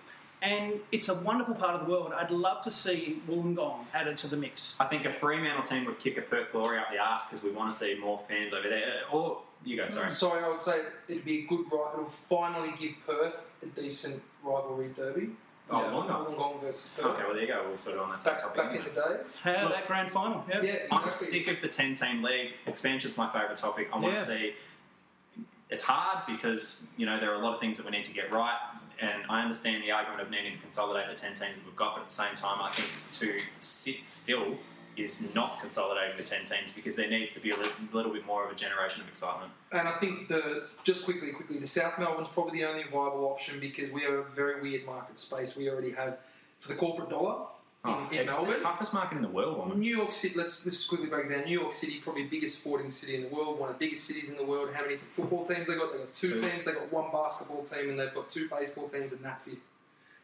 [0.42, 2.12] and it's a wonderful part of the world.
[2.14, 4.76] I'd love to see Wollongong added to the mix.
[4.78, 7.50] I think a Fremantle team would kick a Perth Glory up the arse because we
[7.50, 9.02] want to see more fans over there.
[9.10, 10.10] Uh, or you go, sorry.
[10.10, 11.90] Sorry, I would say it'd be a good right.
[11.94, 15.30] It'll finally give Perth a decent rivalry derby.
[15.70, 15.90] Oh, Yeah.
[15.90, 16.26] Wollongong.
[16.36, 17.06] Wollongong versus Perth.
[17.06, 17.66] Okay, well there you go.
[17.70, 18.56] We're sort of on that same Back, topic.
[18.58, 19.36] back in the days.
[19.42, 20.44] How Look, that grand final?
[20.48, 20.56] Yeah.
[20.60, 20.98] Yeah, exactly.
[20.98, 22.52] I'm sick of the 10 team league.
[22.66, 23.88] Expansion's my favourite topic.
[23.92, 24.20] I want Yeah.
[24.20, 24.54] to see.
[25.70, 28.12] It's hard because you know there are a lot of things that we need to
[28.12, 28.58] get right,
[29.00, 31.94] and I understand the argument of needing to consolidate the 10 teams that we've got.
[31.94, 32.90] But at the same time, I think
[33.20, 34.58] to sit still
[34.96, 38.24] is not consolidating the 10 teams because there needs to be a little, little bit
[38.26, 39.50] more of a generation of excitement.
[39.72, 43.60] And I think the just quickly, quickly, the South Melbourne's probably the only viable option
[43.60, 45.56] because we are a very weird market space.
[45.56, 46.18] We already have
[46.60, 47.46] for the corporate dollar
[47.84, 48.54] in, Oh, in it's Melbourne.
[48.54, 49.58] the toughest market in the world.
[49.58, 49.78] almost.
[49.78, 50.34] New York City.
[50.38, 51.44] Let's let's just quickly break it down.
[51.44, 54.30] New York City, probably biggest sporting city in the world, one of the biggest cities
[54.30, 54.70] in the world.
[54.72, 55.92] How many football teams they got?
[55.92, 56.38] They got two Two.
[56.38, 56.64] teams.
[56.64, 59.58] They got one basketball team, and they've got two baseball teams, and that's it.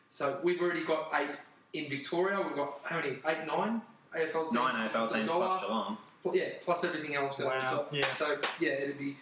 [0.08, 1.38] So we've already got eight
[1.74, 2.40] in Victoria.
[2.40, 3.18] We've got how many?
[3.26, 3.82] Eight, nine
[4.16, 4.52] AFL teams.
[4.52, 5.46] Nine AFL for teams dollar.
[5.46, 5.98] plus Geelong.
[6.22, 7.64] Pl- Yeah, plus everything else going on.
[7.76, 8.04] Wow, yeah.
[8.14, 9.16] so yeah, it'd be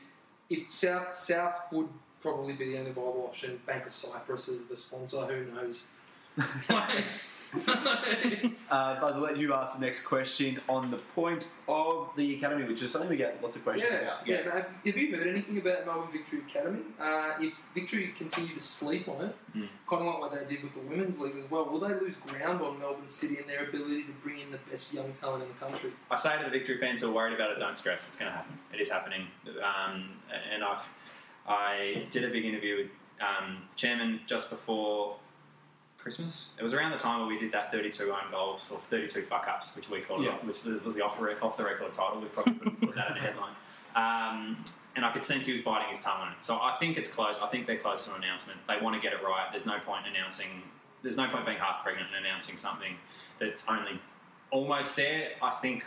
[0.50, 1.88] if South South would
[2.20, 3.60] probably be the only viable option.
[3.66, 5.24] Bank of Cyprus is the sponsor.
[5.26, 5.84] Who knows?
[8.70, 12.64] Uh, Buzz, I'll let you ask the next question on the point of the academy,
[12.64, 14.26] which is something we get lots of questions Yeah, about.
[14.26, 14.42] yeah.
[14.44, 16.80] no, have have you heard anything about Melbourne Victory Academy?
[17.00, 19.66] Uh, if Victory continue to sleep on it, Mm.
[19.88, 22.14] kind of like what they did with the women's league as well, will they lose
[22.26, 25.48] ground on Melbourne City and their ability to bring in the best young talent in
[25.48, 25.90] the country?
[26.10, 28.06] I say to the Victory fans who are worried about it, don't stress.
[28.08, 28.58] It's going to happen.
[28.74, 29.26] It is happening.
[29.46, 30.10] Um,
[30.52, 30.82] and I've,
[31.46, 32.90] I did a big interview with
[33.22, 35.16] um, the chairman just before
[36.08, 36.52] Christmas.
[36.58, 39.46] It was around the time where we did that 32 own goals or 32 fuck
[39.48, 40.36] ups, which we called Yeah.
[40.36, 42.20] it, which was the off, off the record title.
[42.20, 43.52] We probably couldn't put that in the headline.
[43.96, 44.64] Um,
[44.96, 46.38] and I could sense he was biting his tongue on it.
[46.40, 47.42] So I think it's close.
[47.42, 48.58] I think they're close to an announcement.
[48.68, 49.48] They want to get it right.
[49.50, 50.62] There's no point in announcing.
[51.02, 52.94] There's no point being half pregnant and announcing something
[53.38, 54.00] that's only
[54.50, 55.30] almost there.
[55.42, 55.84] I think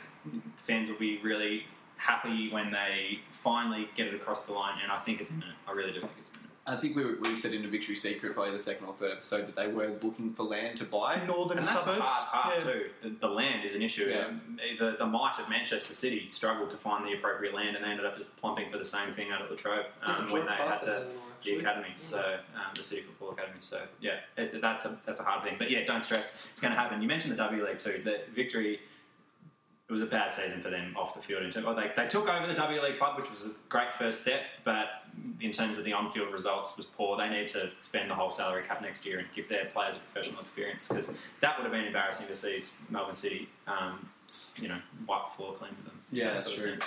[0.57, 1.66] fans will be really
[1.97, 5.57] happy when they finally get it across the line, and I think it's imminent.
[5.68, 6.40] I really do think it's imminent.
[6.68, 9.47] I think we, we said in the Victory Secret, probably the second or third episode,
[9.47, 11.20] that they were looking for land to buy.
[11.26, 11.99] Northern And that's suburbs.
[11.99, 12.72] a hard part yeah.
[12.72, 12.86] too.
[13.01, 14.09] The, the land is an issue.
[14.14, 14.26] Yeah.
[14.26, 17.89] Um, The, the might of Manchester City struggled to find the appropriate land, and they
[17.89, 20.45] ended up just plumping for the same thing out at La Trobe um, Yeah, when
[20.45, 21.07] they had the, had the
[21.39, 21.57] actually.
[21.59, 23.55] academy, so um, the City Football Academy.
[23.59, 25.55] So yeah, it, that's a that's a hard thing.
[25.57, 26.45] But yeah, don't stress.
[26.51, 27.01] It's going to happen.
[27.01, 28.01] You mentioned the W League too.
[28.03, 28.82] The victory.
[29.91, 31.43] It was a bad season for them off the field.
[31.43, 33.91] In terms, well, they, they took over the W League club, which was a great
[33.91, 34.85] first step, but
[35.41, 37.17] in terms of the on-field results, was poor.
[37.17, 39.99] They need to spend the whole salary cap next year and give their players a
[39.99, 44.07] professional experience because that would have been embarrassing to see Melbourne City, um,
[44.61, 45.99] you know, wipe the floor clean for them.
[46.09, 46.77] Yeah, that's true.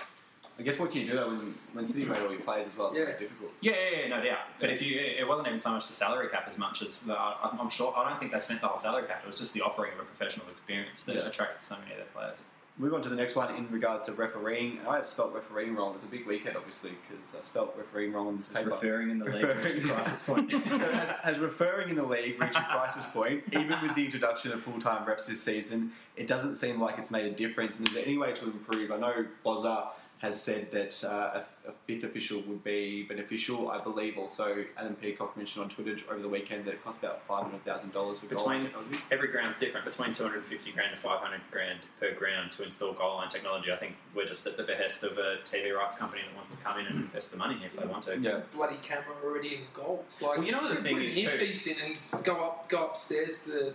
[0.58, 2.74] I guess what can you do though when, when City made all your players as
[2.78, 2.88] well?
[2.88, 3.04] It's Yeah.
[3.04, 3.50] very difficult.
[3.60, 4.38] Yeah, yeah, yeah, no doubt.
[4.60, 7.18] But if you, it wasn't even so much the salary cap as much as the,
[7.18, 7.92] I- I'm sure.
[7.94, 9.20] I don't think they spent the whole salary cap.
[9.24, 11.22] It was just the offering of a professional experience that Yeah.
[11.26, 12.36] attracted so many of their players.
[12.76, 14.78] Move on to the next one in regards to refereeing.
[14.78, 15.94] And I have spelt refereeing wrong.
[15.94, 18.70] It's a big weekend, obviously, because I spelt refereeing wrong on this paper.
[18.70, 20.50] Referring in the league Referring- reached a crisis point.
[20.50, 20.58] so
[20.92, 23.44] has, has referring in the league reached a crisis point?
[23.52, 27.26] Even with the introduction of full-time reps this season, it doesn't seem like it's made
[27.26, 27.78] a difference.
[27.78, 28.90] And is there any way to improve?
[28.90, 29.90] I know Bozza
[30.24, 33.70] has said that uh, a, a fifth official would be beneficial.
[33.70, 37.20] I believe also Adam Peacock mentioned on Twitter over the weekend that it costs about
[37.28, 39.04] five hundred thousand dollars for goal line Between technology.
[39.12, 39.84] every ground's different.
[39.84, 43.70] Between 250 grand to 500 grand per ground to install goal line technology.
[43.70, 46.62] I think we're just at the behest of a TV rights company that wants to
[46.62, 48.18] come in and invest the money if they want to.
[48.18, 48.40] Yeah.
[48.54, 50.04] Bloody camera already in goal.
[50.06, 51.20] It's like Well, you know what the put thing is, too?
[51.20, 53.74] earpiece in and go up, go upstairs the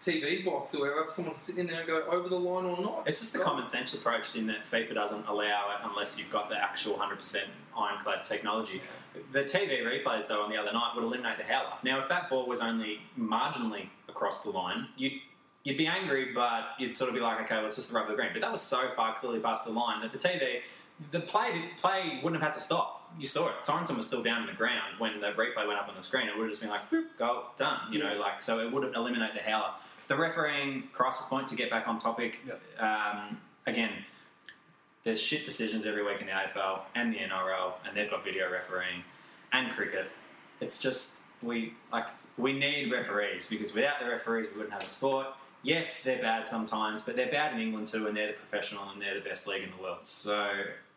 [0.00, 1.08] TV box or wherever.
[1.10, 3.04] Someone's sitting there and go over the line or not.
[3.06, 6.48] It's just the common sense approach in that FIFA doesn't allow it unless you've got
[6.48, 7.36] the actual 100%
[7.76, 8.80] ironclad technology.
[9.32, 11.74] The TV replays, though, on the other night would eliminate the howler.
[11.82, 15.14] Now, if that ball was only marginally across the line, you'd,
[15.64, 18.10] you'd be angry, but you'd sort of be like, okay, well, it's just the rubber
[18.10, 18.30] the green.
[18.32, 20.60] But that was so far clearly past the line that the TV,
[21.10, 22.94] the play, play wouldn't have had to stop.
[23.18, 23.54] You saw it.
[23.60, 26.28] Sorensen was still down in the ground when the replay went up on the screen.
[26.28, 27.90] It would have just been like, "Boop, goal, done.
[27.90, 29.70] You know, like so it would have eliminated the howler.
[30.08, 32.40] The refereeing crisis point to get back on topic.
[32.78, 33.90] Um, again,
[35.04, 38.50] there's shit decisions every week in the AFL and the NRL, and they've got video
[38.50, 39.04] refereeing
[39.52, 40.10] and cricket.
[40.60, 42.06] It's just we like
[42.36, 45.26] we need referees because without the referees, we wouldn't have a sport.
[45.62, 49.02] Yes, they're bad sometimes, but they're bad in England too, and they're the professional and
[49.02, 50.04] they're the best league in the world.
[50.04, 50.50] So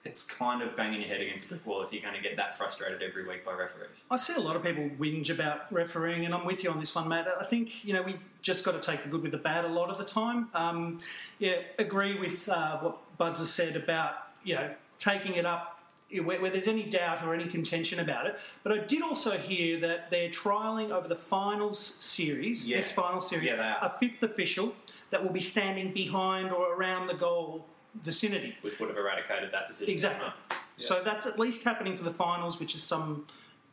[0.04, 2.36] it's kind of banging your head against a brick wall if you're going to get
[2.36, 3.90] that frustrated every week by referees.
[4.10, 6.96] I see a lot of people whinge about refereeing, and I'm with you on this
[6.96, 7.28] one, Matt.
[7.40, 9.68] I think you know we just got to take the good with the bad a
[9.68, 10.48] lot of the time.
[10.54, 10.98] Um,
[11.40, 15.80] yeah, agree with uh, what Buds has said about you know taking it up
[16.24, 18.40] where, where there's any doubt or any contention about it.
[18.64, 22.78] But I did also hear that they're trialling over the finals series, Yeah.
[22.78, 24.76] this final series, Yeah, a fifth official
[25.12, 28.56] that will be standing behind or around the goal vicinity.
[28.62, 29.94] Which would have eradicated that decision.
[29.94, 30.30] Exactly.
[30.78, 33.28] So that's at least happening for the finals, which is some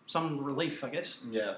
[0.06, 1.20] some relief, I guess.
[1.30, 1.54] Yeah.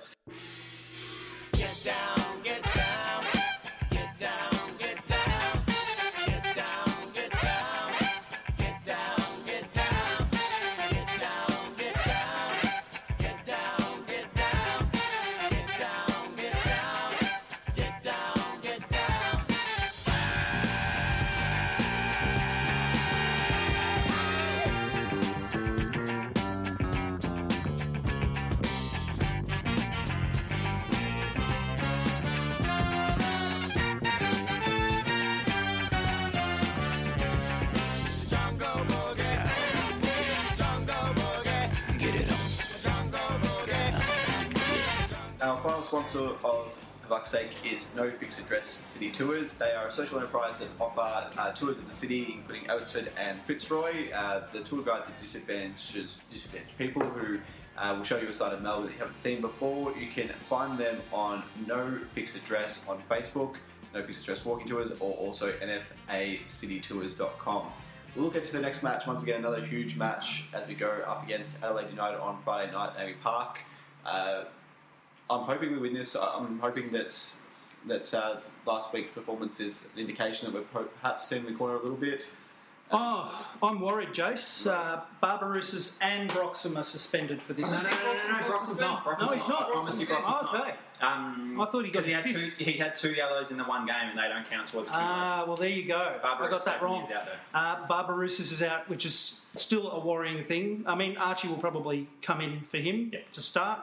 [46.11, 49.57] Sponsor of sake is No Fixed Address City Tours.
[49.57, 53.41] They are a social enterprise that offer uh, tours of the city, including Abbotsford and
[53.43, 54.11] Fitzroy.
[54.13, 57.39] Uh, the tour guides are disadvantaged, disadvantaged people who
[57.79, 59.97] uh, will show you a side of Melbourne that you haven't seen before.
[59.97, 63.55] You can find them on No Fixed Address on Facebook,
[63.95, 65.53] No Fixed Address Walking Tours, or also
[66.09, 67.67] nfacitytours.com.
[68.17, 69.07] We'll look into the next match.
[69.07, 72.95] Once again, another huge match as we go up against Adelaide United on Friday night
[72.99, 73.61] at AAMI Park.
[75.31, 76.17] Uh, I'm hoping we win this.
[76.17, 77.17] I'm hoping that
[77.87, 81.81] that uh, last week's performance is an indication that we're perhaps turning the corner a
[81.81, 82.25] little bit.
[82.93, 84.69] Oh, I'm worried, Jace.
[84.69, 87.71] Uh, Barbarouses and Broxham are suspended for this.
[87.71, 89.07] No, no, no, no, no, Broxham's not.
[89.21, 89.69] No, he's not.
[89.69, 90.61] I promise you, Broxham's Oh, not.
[90.61, 90.75] okay.
[91.01, 92.51] Um, I thought he got because he had two.
[92.63, 94.91] He had two yellows in the one game, and they don't count towards.
[94.93, 95.97] Ah, well, there you go.
[95.99, 97.07] I Barbarossa got that wrong.
[97.07, 97.29] years out.
[97.55, 100.83] Uh, Barbarouses is out, which is still a worrying thing.
[100.87, 103.31] I mean, Archie will probably come in for him Yep.
[103.33, 103.79] to start,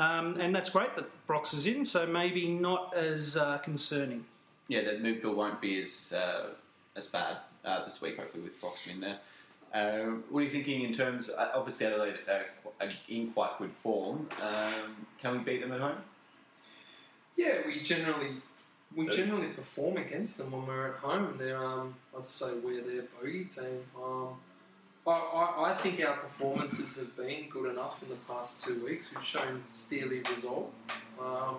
[0.00, 1.84] um, and that's great that Brox is in.
[1.84, 4.24] So maybe not as uh, concerning.
[4.68, 6.46] Yeah, the midfield won't be as uh,
[6.96, 8.16] as bad uh, this week.
[8.18, 9.18] Hopefully, with Brox in there.
[9.72, 11.28] Uh, what are you thinking in terms?
[11.30, 14.28] Uh, obviously, Adelaide uh, qu- in quite good form.
[14.40, 15.96] Um, can we beat them at home?
[17.36, 18.36] Yeah, we generally
[18.94, 21.36] we Do- generally perform against them when we're at home.
[21.38, 23.80] They're um, I'd say we're their bogey team.
[24.00, 24.28] Um,
[25.06, 29.12] I, I, I think our performances have been good enough in the past two weeks.
[29.14, 30.70] We've shown steely resolve.
[31.20, 31.56] Um,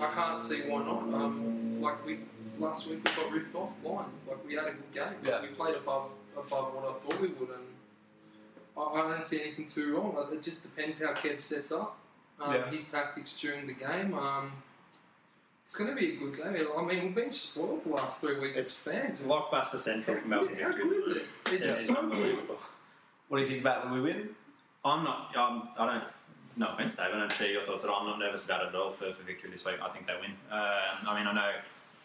[0.00, 1.02] I can't see why not.
[1.02, 2.18] Um, like we
[2.58, 4.10] last week, we got ripped off blind.
[4.28, 5.14] Like we had a good game.
[5.24, 5.40] Yeah.
[5.42, 7.66] We played above above what I thought we would, and
[8.76, 10.16] I, I don't see anything too wrong.
[10.32, 11.96] It just depends how Kev sets up.
[12.40, 12.70] Um, Yeah.
[12.70, 14.14] His tactics during the game.
[14.14, 14.52] Um,
[15.70, 16.66] it's going to be a good game.
[16.76, 18.58] I mean, we've been spoiled the last three weeks.
[18.58, 19.20] It's fans.
[19.20, 21.22] Blockbuster central How for Melbourne good, how good is it?
[21.46, 22.58] It's Yeah, it's unbelievable.
[23.28, 24.30] What do you think about when we win?
[24.84, 25.36] I'm not.
[25.36, 26.04] Um, I don't.
[26.56, 27.14] No offense, Dave.
[27.14, 28.00] I don't share your thoughts at all.
[28.00, 29.76] I'm not nervous about it at all for, for victory this week.
[29.80, 30.32] I think they win.
[30.50, 31.52] Um, I mean, I know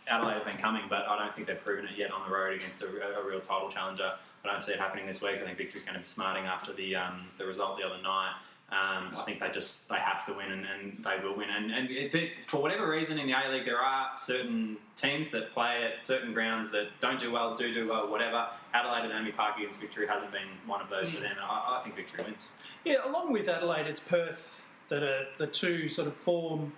[0.07, 2.55] Adelaide have been coming, but I don't think they've proven it yet on the road
[2.55, 4.11] against a, a real title challenger.
[4.43, 5.37] I don't see it happening this week.
[5.41, 8.35] I think victory's going to be smarting after the um, the result the other night.
[8.71, 11.49] Um, I think they just they have to win and, and they will win.
[11.49, 15.29] And, and it, it- for whatever reason in the A League, there are certain teams
[15.29, 18.47] that play at certain grounds that don't do well, do do well, whatever.
[18.73, 21.35] Adelaide and AAMI Park against Victory hasn't been one of those for them.
[21.41, 22.49] I, I think Victory wins.
[22.83, 26.73] Yeah, along with Adelaide, it's Perth that are the two sort of form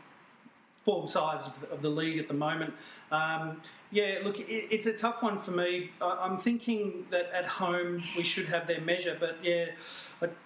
[0.88, 2.74] form sides of the, of the league at the moment.
[3.12, 3.62] Um,
[3.92, 5.92] yeah, look, it, it's a tough one for me.
[6.02, 9.66] I, I'm thinking that at home we should have their measure, but yeah,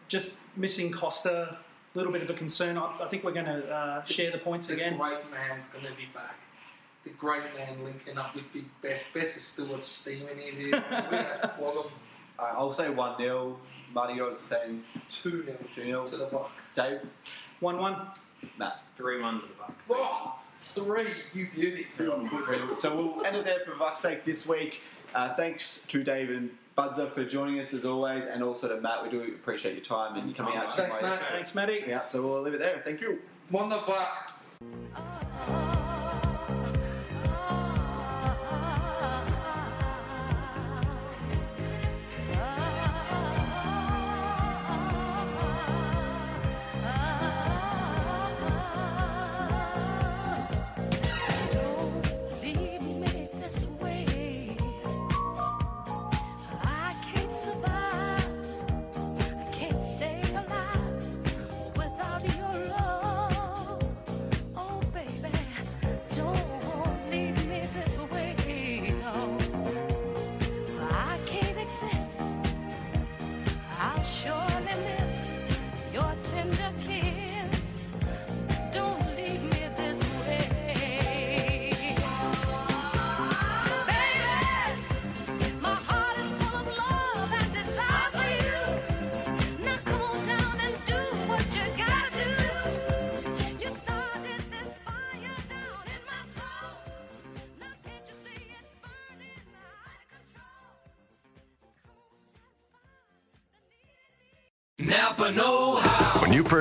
[0.08, 1.58] just missing Kosta, a
[1.94, 2.76] little bit of a concern.
[2.76, 4.94] I, I think we're going to uh, share the points The again.
[4.94, 6.40] The great man's going to be back.
[7.04, 9.14] The great man linking up with Big Best.
[9.14, 10.82] Best is still got steam in his ears.
[10.92, 11.92] We're going to flog him
[12.42, 13.58] I'll say 1 0.
[13.94, 14.84] Marty, yours the same.
[15.10, 16.06] 2 0 2 0.
[16.06, 16.52] to the Buck.
[16.74, 17.02] Dave?
[17.60, 17.96] One-one.
[18.58, 18.72] Nah.
[18.96, 19.74] 3 1 to the Buck.
[19.90, 20.21] Oh,
[20.72, 21.88] three, you beauty.
[22.76, 24.82] So we'll end it there for fuck's sake this week.
[25.14, 29.04] Uh, thanks to Dave and Budzer for joining us as always, and also to Matt.
[29.04, 31.20] We do appreciate your time and coming out to Thanks, Matt.
[31.32, 31.84] Thanks, Matty.
[31.88, 32.82] Yeah, so we'll leave it there.
[32.84, 33.20] Thank you.
[33.50, 33.72] One